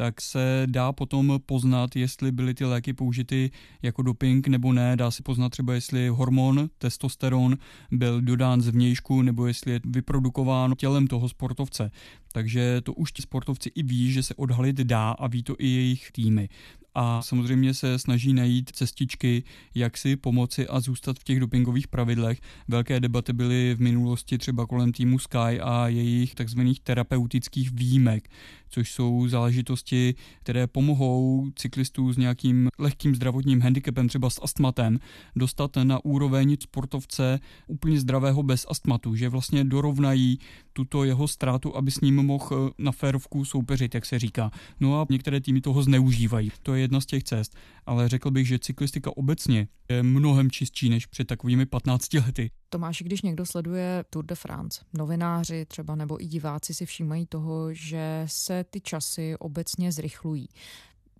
tak 0.00 0.20
se 0.20 0.62
dá 0.66 0.92
potom 0.92 1.40
poznat, 1.46 1.96
jestli 1.96 2.32
byly 2.32 2.54
ty 2.54 2.64
léky 2.64 2.92
použity 2.92 3.50
jako 3.82 4.02
doping 4.02 4.48
nebo 4.48 4.72
ne. 4.72 4.96
Dá 4.96 5.10
se 5.10 5.22
poznat 5.22 5.48
třeba, 5.48 5.74
jestli 5.74 6.08
hormon 6.08 6.70
testosteron 6.78 7.58
byl 7.90 8.20
dodán 8.20 8.60
zvnějšku 8.60 9.22
nebo 9.22 9.46
jestli 9.46 9.72
je 9.72 9.80
vyprodukován 9.84 10.74
tělem 10.76 11.06
toho 11.06 11.28
sportovce. 11.28 11.90
Takže 12.32 12.80
to 12.80 12.92
už 12.92 13.12
ti 13.12 13.22
sportovci 13.22 13.70
i 13.74 13.82
ví, 13.82 14.12
že 14.12 14.22
se 14.22 14.34
odhalit 14.34 14.76
dá 14.76 15.10
a 15.10 15.26
ví 15.26 15.42
to 15.42 15.54
i 15.58 15.66
jejich 15.66 16.12
týmy 16.12 16.48
a 16.94 17.22
samozřejmě 17.22 17.74
se 17.74 17.98
snaží 17.98 18.32
najít 18.32 18.70
cestičky, 18.70 19.42
jak 19.74 19.96
si 19.96 20.16
pomoci 20.16 20.68
a 20.68 20.80
zůstat 20.80 21.18
v 21.18 21.24
těch 21.24 21.40
dopingových 21.40 21.88
pravidlech. 21.88 22.40
Velké 22.68 23.00
debaty 23.00 23.32
byly 23.32 23.74
v 23.74 23.80
minulosti 23.80 24.38
třeba 24.38 24.66
kolem 24.66 24.92
týmu 24.92 25.18
Sky 25.18 25.60
a 25.62 25.88
jejich 25.88 26.34
takzvaných 26.34 26.80
terapeutických 26.80 27.72
výjimek, 27.72 28.30
což 28.70 28.92
jsou 28.92 29.28
záležitosti, 29.28 30.14
které 30.40 30.66
pomohou 30.66 31.50
cyklistů 31.56 32.12
s 32.12 32.16
nějakým 32.16 32.68
lehkým 32.78 33.14
zdravotním 33.14 33.60
handicapem, 33.60 34.08
třeba 34.08 34.30
s 34.30 34.40
astmatem, 34.42 34.98
dostat 35.36 35.76
na 35.82 36.04
úroveň 36.04 36.56
sportovce 36.62 37.40
úplně 37.66 38.00
zdravého 38.00 38.42
bez 38.42 38.66
astmatu, 38.68 39.16
že 39.16 39.28
vlastně 39.28 39.64
dorovnají 39.64 40.38
tuto 40.72 41.04
jeho 41.04 41.28
ztrátu, 41.28 41.76
aby 41.76 41.90
s 41.90 42.00
ním 42.00 42.16
mohl 42.16 42.72
na 42.78 42.92
férovku 42.92 43.44
soupeřit, 43.44 43.94
jak 43.94 44.06
se 44.06 44.18
říká. 44.18 44.50
No 44.80 45.00
a 45.00 45.06
některé 45.10 45.40
týmy 45.40 45.60
toho 45.60 45.82
zneužívají. 45.82 46.50
To 46.62 46.74
je 46.74 46.80
jedna 46.80 47.00
z 47.00 47.06
těch 47.06 47.24
cest, 47.24 47.56
ale 47.86 48.08
řekl 48.08 48.30
bych, 48.30 48.46
že 48.46 48.58
cyklistika 48.58 49.16
obecně 49.16 49.68
je 49.90 50.02
mnohem 50.02 50.50
čistší 50.50 50.88
než 50.88 51.06
před 51.06 51.26
takovými 51.26 51.66
15 51.66 52.14
lety. 52.14 52.50
Tomáš, 52.70 53.02
když 53.02 53.22
někdo 53.22 53.46
sleduje 53.46 54.04
Tour 54.10 54.24
de 54.24 54.34
France, 54.34 54.80
novináři 54.92 55.66
třeba 55.66 55.94
nebo 55.94 56.22
i 56.22 56.26
diváci 56.26 56.74
si 56.74 56.86
všímají 56.86 57.26
toho, 57.26 57.74
že 57.74 58.24
se 58.26 58.64
ty 58.64 58.80
časy 58.80 59.36
obecně 59.38 59.92
zrychlují. 59.92 60.48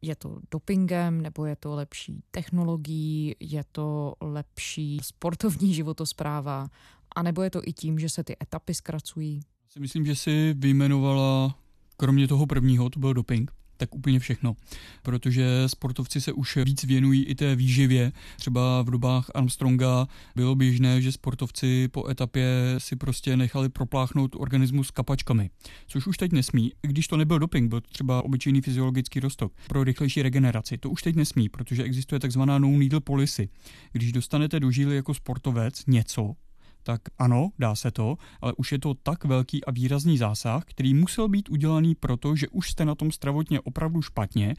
Je 0.03 0.17
to 0.17 0.39
dopingem, 0.51 1.21
nebo 1.21 1.47
je 1.47 1.57
to 1.57 1.75
lepší 1.75 2.23
technologií, 2.31 3.37
je 3.41 3.65
to 3.73 4.15
lepší 4.21 4.99
sportovní 5.03 5.75
životospráva, 5.81 6.69
anebo 7.17 7.43
je 7.43 7.51
to 7.51 7.61
i 7.65 7.73
tím, 7.73 7.99
že 7.99 8.09
se 8.09 8.25
ty 8.25 8.37
etapy 8.43 8.75
zkracují? 8.75 9.41
Si 9.69 9.81
myslím, 9.81 10.07
že 10.07 10.15
si 10.15 10.55
vyjmenovala, 10.59 11.59
kromě 11.97 12.29
toho 12.29 12.47
prvního, 12.47 12.91
to 12.91 13.01
byl 13.01 13.15
doping, 13.15 13.51
tak 13.81 13.95
úplně 13.95 14.19
všechno. 14.19 14.57
Protože 15.03 15.47
sportovci 15.66 16.21
se 16.21 16.33
už 16.33 16.57
víc 16.57 16.85
věnují 16.85 17.25
i 17.25 17.35
té 17.35 17.57
výživě. 17.57 18.12
Třeba 18.37 18.83
v 18.83 18.90
dobách 18.90 19.31
Armstronga 19.35 20.07
bylo 20.37 20.55
běžné, 20.55 21.03
že 21.03 21.12
sportovci 21.12 21.88
po 21.88 22.09
etapě 22.09 22.75
si 22.79 22.97
prostě 22.97 23.37
nechali 23.37 23.69
propláchnout 23.69 24.37
organismus 24.37 24.90
kapačkami, 24.90 25.51
což 25.87 26.07
už 26.07 26.16
teď 26.16 26.33
nesmí. 26.33 26.73
Když 26.83 27.09
to 27.09 27.16
nebyl 27.16 27.38
doping, 27.38 27.71
byl 27.71 27.81
to 27.81 27.90
třeba 27.90 28.25
obyčejný 28.25 28.61
fyziologický 28.61 29.21
rostok 29.21 29.53
pro 29.69 29.85
rychlejší 29.85 30.23
regeneraci. 30.23 30.79
To 30.79 30.90
už 30.90 31.03
teď 31.03 31.16
nesmí, 31.16 31.49
protože 31.49 31.83
existuje 31.83 32.21
takzvaná 32.21 32.59
no 32.59 32.69
needle 32.69 33.01
policy. 33.01 33.49
Když 33.93 34.12
dostanete 34.12 34.61
do 34.61 34.71
žíly 34.71 34.97
jako 34.97 35.14
sportovec 35.14 35.87
něco, 35.87 36.35
tak 36.83 37.01
ano, 37.19 37.51
dá 37.59 37.75
se 37.75 37.90
to, 37.90 38.16
ale 38.40 38.53
už 38.57 38.73
je 38.73 38.79
to 38.79 38.95
tak 38.95 39.25
velký 39.25 39.64
a 39.64 39.71
výrazný 39.71 40.19
zásah, 40.19 40.64
který 40.64 40.95
musel 40.95 41.29
být 41.29 41.49
udělaný 41.51 41.95
proto, 41.95 42.37
že 42.37 42.49
už 42.49 42.71
jste 42.71 42.85
na 42.85 42.95
tom 42.95 43.12
stravotně 43.12 43.61
opravdu 43.61 44.03
špatně, 44.03 44.55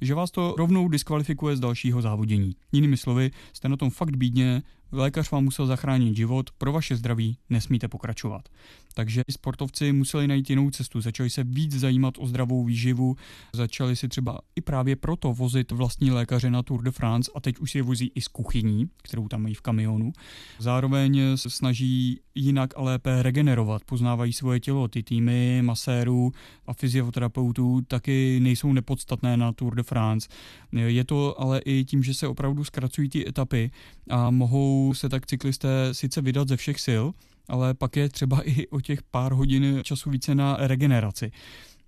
že 0.00 0.14
vás 0.14 0.30
to 0.30 0.54
rovnou 0.58 0.88
diskvalifikuje 0.88 1.56
z 1.56 1.60
dalšího 1.60 2.02
závodění. 2.02 2.56
Jinými 2.72 2.96
slovy, 2.96 3.30
jste 3.52 3.68
na 3.68 3.76
tom 3.76 3.90
fakt 3.90 4.16
bídně, 4.16 4.62
lékař 4.92 5.30
vám 5.30 5.44
musel 5.44 5.66
zachránit 5.66 6.16
život, 6.16 6.50
pro 6.58 6.72
vaše 6.72 6.96
zdraví 6.96 7.38
nesmíte 7.50 7.88
pokračovat. 7.88 8.48
Takže 8.94 9.22
sportovci 9.30 9.92
museli 9.92 10.28
najít 10.28 10.50
jinou 10.50 10.70
cestu, 10.70 11.00
začali 11.00 11.30
se 11.30 11.44
víc 11.44 11.74
zajímat 11.74 12.14
o 12.18 12.26
zdravou 12.26 12.64
výživu, 12.64 13.16
začali 13.52 13.96
si 13.96 14.08
třeba 14.08 14.38
i 14.56 14.60
právě 14.60 14.96
proto 14.96 15.32
vozit 15.32 15.72
vlastní 15.72 16.10
lékaře 16.10 16.50
na 16.50 16.62
Tour 16.62 16.82
de 16.82 16.90
France 16.90 17.30
a 17.34 17.40
teď 17.40 17.58
už 17.58 17.70
si 17.70 17.78
je 17.78 17.82
vozí 17.82 18.12
i 18.14 18.20
z 18.20 18.28
kuchyní, 18.28 18.88
kterou 19.02 19.28
tam 19.28 19.42
mají 19.42 19.54
v 19.54 19.60
kamionu. 19.60 20.12
Zároveň 20.58 21.20
se 21.34 21.50
snaží 21.50 22.20
jinak 22.34 22.74
a 22.76 22.82
lépe 22.82 23.22
regenerovat, 23.22 23.84
poznávají 23.84 24.32
svoje 24.32 24.60
tělo. 24.60 24.88
Ty 24.88 25.02
týmy 25.02 25.62
masérů 25.62 26.32
a 26.66 26.72
fyzioterapeutů 26.72 27.80
taky 27.80 28.40
nejsou 28.40 28.72
nepodstatné 28.72 29.36
na 29.36 29.52
Tour 29.52 29.74
de 29.74 29.82
France. 29.82 30.28
Je 30.72 31.04
to 31.04 31.40
ale 31.40 31.60
i 31.64 31.84
tím, 31.84 32.02
že 32.02 32.14
se 32.14 32.28
opravdu 32.28 32.64
zkracují 32.64 33.08
ty 33.08 33.28
etapy 33.28 33.70
a 34.10 34.30
mohou 34.30 34.75
se 34.94 35.08
tak 35.08 35.26
cyklisté 35.26 35.68
sice 35.92 36.20
vydat 36.20 36.48
ze 36.48 36.56
všech 36.56 36.80
sil, 36.86 37.04
ale 37.48 37.74
pak 37.74 37.96
je 37.96 38.08
třeba 38.08 38.42
i 38.42 38.66
o 38.66 38.80
těch 38.80 39.02
pár 39.02 39.32
hodin 39.32 39.80
času 39.82 40.10
více 40.10 40.34
na 40.34 40.56
regeneraci. 40.60 41.30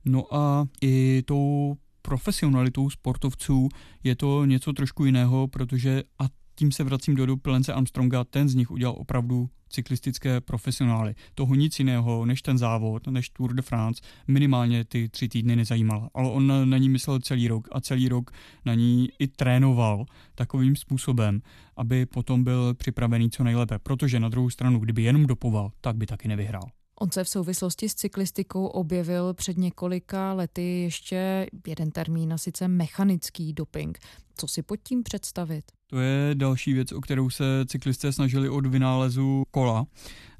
No 0.04 0.34
a 0.34 0.66
i 0.82 1.22
tou 1.26 1.76
profesionalitou 2.02 2.90
sportovců 2.90 3.68
je 4.04 4.16
to 4.16 4.44
něco 4.44 4.72
trošku 4.72 5.04
jiného, 5.04 5.48
protože 5.48 6.02
a 6.18 6.24
tím 6.58 6.72
se 6.72 6.84
vracím 6.84 7.14
do 7.14 7.26
doby 7.26 7.50
Lence 7.50 7.72
Armstronga, 7.72 8.24
ten 8.24 8.48
z 8.48 8.54
nich 8.54 8.70
udělal 8.70 8.94
opravdu 8.98 9.48
cyklistické 9.68 10.40
profesionály. 10.40 11.14
Toho 11.34 11.54
nic 11.54 11.78
jiného 11.78 12.26
než 12.26 12.42
ten 12.42 12.58
závod, 12.58 13.06
než 13.06 13.30
Tour 13.30 13.54
de 13.54 13.62
France, 13.62 14.02
minimálně 14.28 14.84
ty 14.84 15.08
tři 15.08 15.28
týdny 15.28 15.56
nezajímala. 15.56 16.10
Ale 16.14 16.30
on 16.30 16.70
na 16.70 16.78
ní 16.78 16.88
myslel 16.88 17.20
celý 17.20 17.48
rok 17.48 17.68
a 17.72 17.80
celý 17.80 18.08
rok 18.08 18.30
na 18.64 18.74
ní 18.74 19.08
i 19.18 19.28
trénoval 19.28 20.04
takovým 20.34 20.76
způsobem, 20.76 21.40
aby 21.76 22.06
potom 22.06 22.44
byl 22.44 22.74
připravený 22.74 23.30
co 23.30 23.44
nejlépe. 23.44 23.78
Protože 23.78 24.20
na 24.20 24.28
druhou 24.28 24.50
stranu, 24.50 24.78
kdyby 24.78 25.02
jenom 25.02 25.26
dopoval, 25.26 25.70
tak 25.80 25.96
by 25.96 26.06
taky 26.06 26.28
nevyhrál. 26.28 26.77
On 27.00 27.10
se 27.10 27.24
v 27.24 27.28
souvislosti 27.28 27.88
s 27.88 27.94
cyklistikou 27.94 28.66
objevil 28.66 29.34
před 29.34 29.56
několika 29.56 30.32
lety 30.32 30.82
ještě 30.82 31.46
jeden 31.66 31.90
termín, 31.90 32.32
a 32.32 32.38
sice 32.38 32.68
mechanický 32.68 33.52
doping. 33.52 33.98
Co 34.36 34.48
si 34.48 34.62
pod 34.62 34.76
tím 34.76 35.02
představit? 35.02 35.64
To 35.86 36.00
je 36.00 36.34
další 36.34 36.72
věc, 36.72 36.92
o 36.92 37.00
kterou 37.00 37.30
se 37.30 37.44
cyklisté 37.66 38.12
snažili 38.12 38.48
od 38.48 38.66
vynálezu 38.66 39.42
kola. 39.50 39.86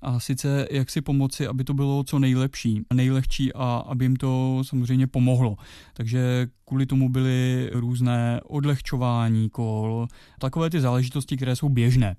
A 0.02 0.20
sice 0.20 0.68
jak 0.70 0.90
si 0.90 1.00
pomoci, 1.00 1.46
aby 1.46 1.64
to 1.64 1.74
bylo 1.74 2.04
co 2.04 2.18
nejlepší, 2.18 2.82
nejlehčí 2.94 3.52
a 3.52 3.76
aby 3.86 4.04
jim 4.04 4.16
to 4.16 4.62
samozřejmě 4.62 5.06
pomohlo. 5.06 5.56
Takže 5.94 6.48
kvůli 6.64 6.86
tomu 6.86 7.08
byly 7.08 7.70
různé 7.72 8.40
odlehčování 8.44 9.50
kol, 9.50 10.08
takové 10.38 10.70
ty 10.70 10.80
záležitosti, 10.80 11.36
které 11.36 11.56
jsou 11.56 11.68
běžné. 11.68 12.16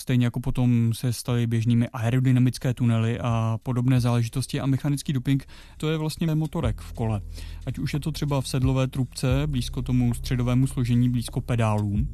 Stejně 0.00 0.26
jako 0.26 0.40
potom 0.40 0.94
se 0.94 1.12
staly 1.12 1.46
běžnými 1.46 1.88
aerodynamické 1.88 2.74
tunely 2.74 3.18
a 3.20 3.58
podobné 3.62 4.00
záležitosti 4.00 4.60
a 4.60 4.66
mechanický 4.66 5.12
doping, 5.12 5.46
to 5.76 5.90
je 5.90 5.96
vlastně 5.98 6.34
motorek 6.34 6.80
v 6.80 6.92
kole. 6.92 7.20
Ať 7.66 7.78
už 7.78 7.94
je 7.94 8.00
to 8.00 8.12
třeba 8.12 8.40
v 8.40 8.48
sedlové 8.48 8.88
trubce, 8.88 9.42
blízko 9.46 9.82
tomu 9.82 10.14
středovému 10.14 10.66
složení, 10.66 11.08
blízko 11.08 11.40
pedálům, 11.40 12.08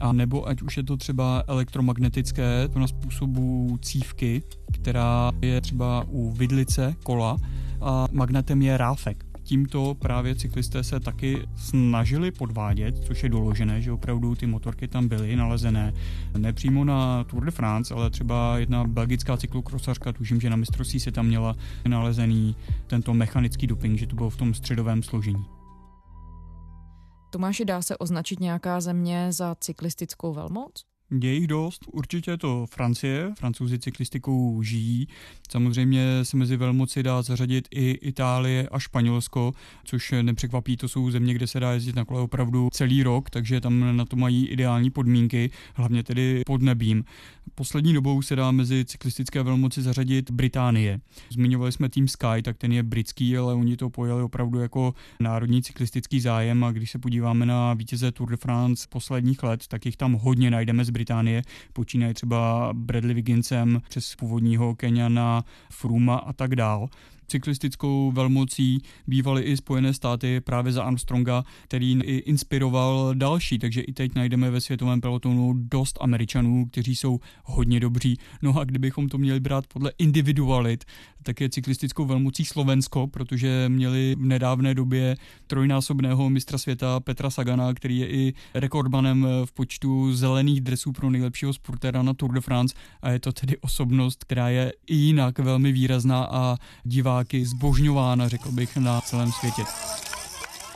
a 0.00 0.12
nebo 0.12 0.48
ať 0.48 0.62
už 0.62 0.76
je 0.76 0.82
to 0.82 0.96
třeba 0.96 1.42
elektromagnetické, 1.46 2.68
to 2.68 2.78
na 2.78 2.86
způsobu 2.86 3.78
cívky, 3.82 4.42
která 4.72 5.32
je 5.42 5.60
třeba 5.60 6.04
u 6.08 6.30
vidlice 6.30 6.94
kola 7.02 7.36
a 7.80 8.08
magnetem 8.12 8.62
je 8.62 8.76
ráfek 8.76 9.29
tímto 9.50 9.94
právě 9.94 10.34
cyklisté 10.34 10.84
se 10.84 11.00
taky 11.00 11.48
snažili 11.56 12.30
podvádět, 12.30 13.04
což 13.04 13.22
je 13.22 13.28
doložené, 13.28 13.80
že 13.80 13.92
opravdu 13.92 14.34
ty 14.34 14.46
motorky 14.46 14.88
tam 14.88 15.08
byly 15.08 15.36
nalezené. 15.36 15.94
Nepřímo 16.38 16.84
na 16.84 17.24
Tour 17.24 17.44
de 17.44 17.50
France, 17.50 17.94
ale 17.94 18.10
třeba 18.10 18.58
jedna 18.58 18.84
belgická 18.84 19.36
cyklokrosařka, 19.36 20.12
tuším, 20.12 20.40
že 20.40 20.50
na 20.50 20.56
mistrovství 20.56 21.00
se 21.00 21.12
tam 21.12 21.26
měla 21.26 21.56
nalezený 21.88 22.56
tento 22.86 23.14
mechanický 23.14 23.66
doping, 23.66 23.98
že 23.98 24.06
to 24.06 24.16
bylo 24.16 24.30
v 24.30 24.36
tom 24.36 24.54
středovém 24.54 25.02
složení. 25.02 25.44
Tomáši, 27.30 27.64
dá 27.64 27.82
se 27.82 27.96
označit 27.96 28.40
nějaká 28.40 28.80
země 28.80 29.32
za 29.32 29.54
cyklistickou 29.60 30.34
velmoc? 30.34 30.89
Je 31.18 31.34
jich 31.34 31.46
dost, 31.46 31.84
určitě 31.92 32.30
je 32.30 32.38
to 32.38 32.66
Francie, 32.70 33.32
francouzi 33.38 33.78
cyklistikou 33.78 34.62
žijí. 34.62 35.08
Samozřejmě 35.50 36.04
se 36.22 36.36
mezi 36.36 36.56
velmoci 36.56 37.02
dá 37.02 37.22
zařadit 37.22 37.68
i 37.70 37.90
Itálie 37.90 38.68
a 38.68 38.78
Španělsko, 38.78 39.52
což 39.84 40.14
nepřekvapí, 40.22 40.76
to 40.76 40.88
jsou 40.88 41.10
země, 41.10 41.34
kde 41.34 41.46
se 41.46 41.60
dá 41.60 41.72
jezdit 41.72 41.96
na 41.96 42.04
kole 42.04 42.20
opravdu 42.20 42.68
celý 42.72 43.02
rok, 43.02 43.30
takže 43.30 43.60
tam 43.60 43.96
na 43.96 44.04
to 44.04 44.16
mají 44.16 44.46
ideální 44.46 44.90
podmínky, 44.90 45.50
hlavně 45.74 46.02
tedy 46.02 46.42
pod 46.46 46.62
nebím. 46.62 47.04
Poslední 47.54 47.92
dobou 47.92 48.22
se 48.22 48.36
dá 48.36 48.50
mezi 48.50 48.84
cyklistické 48.84 49.42
velmoci 49.42 49.82
zařadit 49.82 50.30
Británie. 50.30 51.00
Zmiňovali 51.30 51.72
jsme 51.72 51.88
tým 51.88 52.08
Sky, 52.08 52.42
tak 52.42 52.56
ten 52.56 52.72
je 52.72 52.82
britský, 52.82 53.36
ale 53.36 53.54
oni 53.54 53.76
to 53.76 53.90
pojeli 53.90 54.22
opravdu 54.22 54.60
jako 54.60 54.94
národní 55.20 55.62
cyklistický 55.62 56.20
zájem 56.20 56.64
a 56.64 56.72
když 56.72 56.90
se 56.90 56.98
podíváme 56.98 57.46
na 57.46 57.74
vítěze 57.74 58.12
Tour 58.12 58.30
de 58.30 58.36
France 58.36 58.86
posledních 58.90 59.42
let, 59.42 59.66
tak 59.68 59.86
jich 59.86 59.96
tam 59.96 60.12
hodně 60.12 60.50
najdeme 60.50 60.84
z 60.84 60.90
Británie. 60.90 60.99
Počínají 61.72 62.14
třeba 62.14 62.70
Bradley 62.72 63.14
Wigginsem 63.14 63.82
přes 63.88 64.16
původního 64.16 64.74
Kenyana, 64.74 65.44
Fruma 65.70 66.16
a 66.16 66.32
tak 66.32 66.56
dál 66.56 66.88
cyklistickou 67.30 68.12
velmocí 68.12 68.78
bývaly 69.06 69.42
i 69.42 69.56
Spojené 69.56 69.94
státy 69.94 70.40
právě 70.40 70.72
za 70.72 70.82
Armstronga, 70.82 71.44
který 71.64 72.00
i 72.02 72.16
inspiroval 72.16 73.14
další, 73.14 73.58
takže 73.58 73.80
i 73.80 73.92
teď 73.92 74.14
najdeme 74.14 74.50
ve 74.50 74.60
světovém 74.60 75.00
pelotonu 75.00 75.54
dost 75.56 75.98
Američanů, 76.00 76.66
kteří 76.66 76.96
jsou 76.96 77.20
hodně 77.44 77.80
dobří. 77.80 78.18
No 78.42 78.58
a 78.58 78.64
kdybychom 78.64 79.08
to 79.08 79.18
měli 79.18 79.40
brát 79.40 79.66
podle 79.66 79.92
individualit, 79.98 80.84
tak 81.22 81.40
je 81.40 81.48
cyklistickou 81.48 82.04
velmocí 82.04 82.44
Slovensko, 82.44 83.06
protože 83.06 83.68
měli 83.68 84.16
v 84.18 84.24
nedávné 84.24 84.74
době 84.74 85.16
trojnásobného 85.46 86.30
mistra 86.30 86.58
světa 86.58 87.00
Petra 87.00 87.30
Sagana, 87.30 87.74
který 87.74 87.98
je 87.98 88.08
i 88.08 88.34
rekordmanem 88.54 89.26
v 89.44 89.52
počtu 89.52 90.14
zelených 90.14 90.60
dresů 90.60 90.92
pro 90.92 91.10
nejlepšího 91.10 91.52
sportéra 91.52 92.02
na 92.02 92.14
Tour 92.14 92.32
de 92.32 92.40
France 92.40 92.74
a 93.02 93.10
je 93.10 93.18
to 93.18 93.32
tedy 93.32 93.56
osobnost, 93.58 94.24
která 94.24 94.48
je 94.48 94.72
i 94.86 94.94
jinak 94.94 95.38
velmi 95.38 95.72
výrazná 95.72 96.24
a 96.24 96.56
diváky 97.20 97.46
zbožňována, 97.46 98.28
řekl 98.28 98.50
bych, 98.52 98.76
na 98.76 99.00
celém 99.00 99.32
světě. 99.32 99.62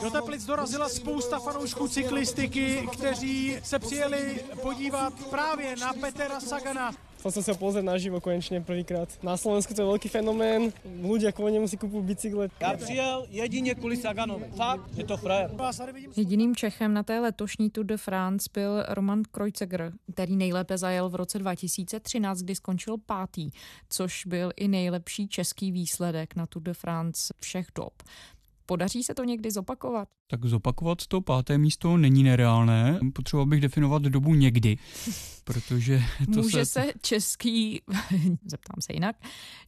Do 0.01 0.09
Teplic 0.11 0.45
dorazila 0.45 0.89
spousta 0.89 1.39
fanoušků 1.39 1.87
cyklistiky, 1.87 2.87
kteří 2.93 3.57
se 3.63 3.79
přijeli 3.79 4.43
podívat 4.61 5.13
právě 5.29 5.75
na 5.75 5.93
Petra 5.93 6.39
Sagana. 6.39 6.91
Chcel 7.25 7.41
som 7.41 7.57
sa 7.57 7.57
pozrieť 7.57 7.89
naživo 7.89 8.21
konečne 8.21 8.61
prvýkrát. 8.61 9.09
Na 9.25 9.33
Slovensku 9.33 9.73
to 9.73 9.81
je 9.81 9.89
veľký 9.89 10.13
fenomén, 10.13 10.69
ľudia 10.85 11.33
kvôli 11.33 11.57
nemu 11.57 11.65
si 11.65 11.73
kupujú 11.73 12.05
bicykle. 12.05 12.53
Já 12.61 12.77
přijel 12.77 13.25
jedině 13.29 13.75
kvůli 13.75 13.97
Saganovi. 13.97 14.45
Fakt, 14.55 14.81
je 14.93 15.03
to 15.03 15.17
frajer. 15.17 15.51
Jediným 16.15 16.55
Čechem 16.55 16.93
na 16.93 17.03
té 17.03 17.19
letošní 17.19 17.69
Tour 17.69 17.85
de 17.85 17.97
France 17.97 18.49
byl 18.53 18.85
Roman 18.89 19.23
Kreuzeger, 19.31 19.93
který 20.13 20.35
nejlépe 20.35 20.77
zajel 20.77 21.09
v 21.09 21.15
roce 21.15 21.39
2013, 21.39 22.39
kdy 22.39 22.55
skončil 22.55 22.97
pátý, 22.97 23.49
což 23.89 24.25
byl 24.25 24.51
i 24.55 24.67
nejlepší 24.67 25.27
český 25.27 25.71
výsledek 25.71 26.35
na 26.35 26.45
Tour 26.45 26.63
de 26.63 26.73
France 26.73 27.33
všech 27.39 27.67
dob. 27.75 27.93
Podaří 28.65 29.03
se 29.03 29.13
to 29.13 29.23
někdy 29.23 29.51
zopakovat? 29.51 30.09
Tak 30.27 30.45
zopakovat 30.45 31.07
to 31.07 31.21
páté 31.21 31.57
místo 31.57 31.97
není 31.97 32.23
nereálné. 32.23 32.99
Potřeboval 33.13 33.45
bych 33.45 33.61
definovat 33.61 34.01
dobu 34.01 34.35
někdy, 34.35 34.77
protože 35.43 36.01
to 36.33 36.41
Může 36.41 36.65
se... 36.65 36.81
se 36.81 36.93
český, 37.01 37.81
zeptám 38.45 38.81
se 38.81 38.93
jinak, 38.93 39.15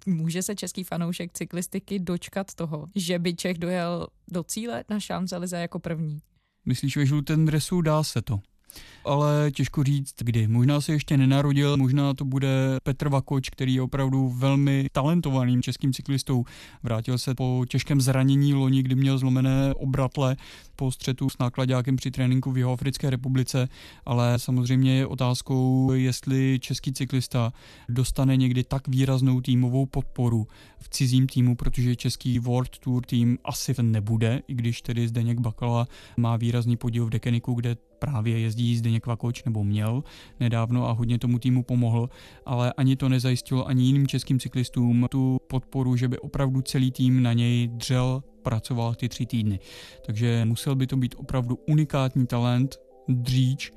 může 0.06 0.44
se 0.44 0.56
český 0.56 0.84
fanoušek 0.84 1.34
cyklistiky 1.34 2.00
dočkat 2.00 2.56
toho, 2.56 2.86
že 2.96 3.20
by 3.20 3.34
Čech 3.34 3.58
dojel 3.58 4.08
do 4.28 4.44
cíle 4.44 4.84
na 4.90 4.98
Champs-Élysées 4.98 5.62
jako 5.62 5.80
první? 5.80 6.20
Myslíš 6.66 6.98
ve 6.98 7.06
žlutém 7.06 7.46
dresu, 7.46 7.82
dá 7.82 8.04
se 8.04 8.22
to 8.22 8.40
ale 9.06 9.52
těžko 9.52 9.84
říct 9.84 10.16
kdy. 10.20 10.48
Možná 10.48 10.82
se 10.82 10.92
ještě 10.92 11.18
nenarodil, 11.18 11.78
možná 11.78 12.14
to 12.14 12.26
bude 12.26 12.78
Petr 12.84 13.10
Vakoč, 13.10 13.50
který 13.50 13.74
je 13.74 13.82
opravdu 13.82 14.30
velmi 14.30 14.88
talentovaným 14.92 15.62
českým 15.62 15.94
cyklistou. 15.94 16.46
Vrátil 16.84 17.18
se 17.18 17.36
po 17.36 17.66
těžkém 17.70 18.02
zranění 18.02 18.54
loni, 18.54 18.84
kdy 18.84 18.96
měl 18.96 19.18
zlomené 19.18 19.74
obratle 19.74 20.38
po 20.76 20.92
střetu 20.92 21.30
s 21.30 21.38
nákladňákem 21.38 21.96
při 21.96 22.12
tréninku 22.12 22.52
v 22.52 22.58
Jihoafrické 22.58 23.10
republice, 23.10 23.68
ale 24.06 24.40
samozřejmě 24.40 24.98
je 24.98 25.08
otázkou, 25.08 25.92
jestli 25.94 26.60
český 26.62 26.94
cyklista 26.94 27.54
dostane 27.90 28.38
někdy 28.38 28.64
tak 28.64 28.88
výraznou 28.88 29.42
týmovou 29.42 29.86
podporu 29.86 30.48
v 30.80 30.90
cizím 30.90 31.28
týmu, 31.28 31.56
protože 31.56 31.96
český 31.96 32.40
World 32.40 32.80
Tour 32.80 33.06
tým 33.06 33.38
asi 33.46 33.74
nebude, 33.82 34.42
i 34.48 34.54
když 34.54 34.82
tedy 34.82 35.08
Zdeněk 35.08 35.40
Bakala 35.40 35.88
má 36.18 36.38
výrazný 36.38 36.78
podíl 36.78 37.06
v 37.06 37.10
Dekeniku, 37.10 37.54
kde 37.54 37.76
právě 38.00 38.40
jezdí 38.40 38.78
Zdeněk 38.78 39.06
Vakoč, 39.06 39.44
nebo 39.44 39.64
měl 39.64 40.04
nedávno 40.40 40.90
a 40.90 40.92
hodně 40.92 41.20
tomu 41.20 41.40
týmu 41.40 41.64
pomohl, 41.64 42.10
ale 42.46 42.74
ani 42.74 42.96
to 42.96 43.10
nezajistilo 43.10 43.68
ani 43.68 43.84
jiným 43.84 44.08
českým 44.08 44.40
cyklistům 44.40 45.08
tu 45.12 45.38
podporu, 45.48 45.96
že 45.96 46.08
by 46.08 46.20
opravdu 46.20 46.62
celý 46.62 46.92
tým 46.92 47.24
na 47.24 47.34
něj 47.34 47.68
dřel 47.68 48.24
pracoval 48.44 48.96
ty 48.96 49.10
tři 49.10 49.26
týdny. 49.26 49.60
Takže 50.06 50.46
musel 50.46 50.76
by 50.76 50.88
to 50.88 50.98
být 50.98 51.16
opravdu 51.18 51.60
unikátní 51.68 52.28
talent, 52.28 52.78
dříč, 53.08 53.72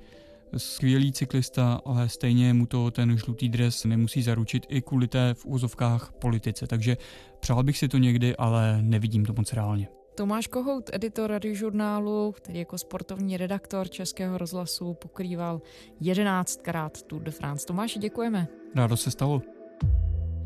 skvělý 0.56 1.12
cyklista, 1.12 1.80
ale 1.84 2.08
stejně 2.08 2.54
mu 2.54 2.66
to 2.66 2.90
ten 2.90 3.18
žlutý 3.18 3.48
dres 3.48 3.84
nemusí 3.84 4.22
zaručit 4.22 4.66
i 4.68 4.82
kvůli 4.82 5.08
té 5.08 5.34
v 5.34 5.46
úzovkách 5.46 6.12
politice. 6.20 6.66
Takže 6.66 6.96
přál 7.40 7.62
bych 7.62 7.78
si 7.78 7.88
to 7.88 7.98
někdy, 7.98 8.36
ale 8.36 8.78
nevidím 8.82 9.24
to 9.24 9.32
moc 9.32 9.52
reálně. 9.52 9.99
Tomáš 10.14 10.46
Kohout, 10.46 10.90
editor 10.92 11.30
radiožurnálu, 11.30 12.32
který 12.32 12.58
jako 12.58 12.78
sportovní 12.78 13.36
redaktor 13.36 13.88
Českého 13.88 14.38
rozhlasu 14.38 14.94
pokrýval 14.94 15.62
11krát 16.02 16.90
Tour 17.06 17.22
de 17.22 17.30
France. 17.30 17.66
Tomáši, 17.66 17.98
děkujeme. 17.98 18.48
Rádo 18.74 18.96
se 18.96 19.10
stalo. 19.10 19.42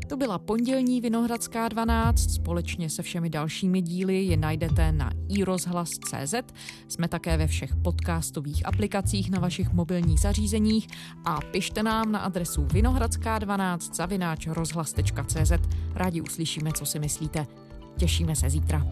To 0.07 0.17
byla 0.17 0.39
pondělní 0.39 1.01
Vinohradská 1.01 1.67
12. 1.67 2.31
Společně 2.31 2.89
se 2.89 3.03
všemi 3.03 3.29
dalšími 3.29 3.81
díly 3.81 4.23
je 4.23 4.37
najdete 4.37 4.91
na 4.91 5.11
iRozhlas.cz. 5.29 6.33
Jsme 6.87 7.07
také 7.07 7.37
ve 7.37 7.47
všech 7.47 7.75
podcastových 7.75 8.65
aplikacích 8.65 9.31
na 9.31 9.39
vašich 9.39 9.73
mobilních 9.73 10.19
zařízeních 10.19 10.87
a 11.25 11.39
pište 11.51 11.83
nám 11.83 12.11
na 12.11 12.19
adresu 12.19 12.65
vinohradská12 12.65 13.93
zavináč 13.93 14.47
rozhlas.cz. 14.47 15.51
Rádi 15.93 16.21
uslyšíme, 16.21 16.71
co 16.71 16.85
si 16.85 16.99
myslíte. 16.99 17.47
Těšíme 17.97 18.35
se 18.35 18.49
zítra. 18.49 18.87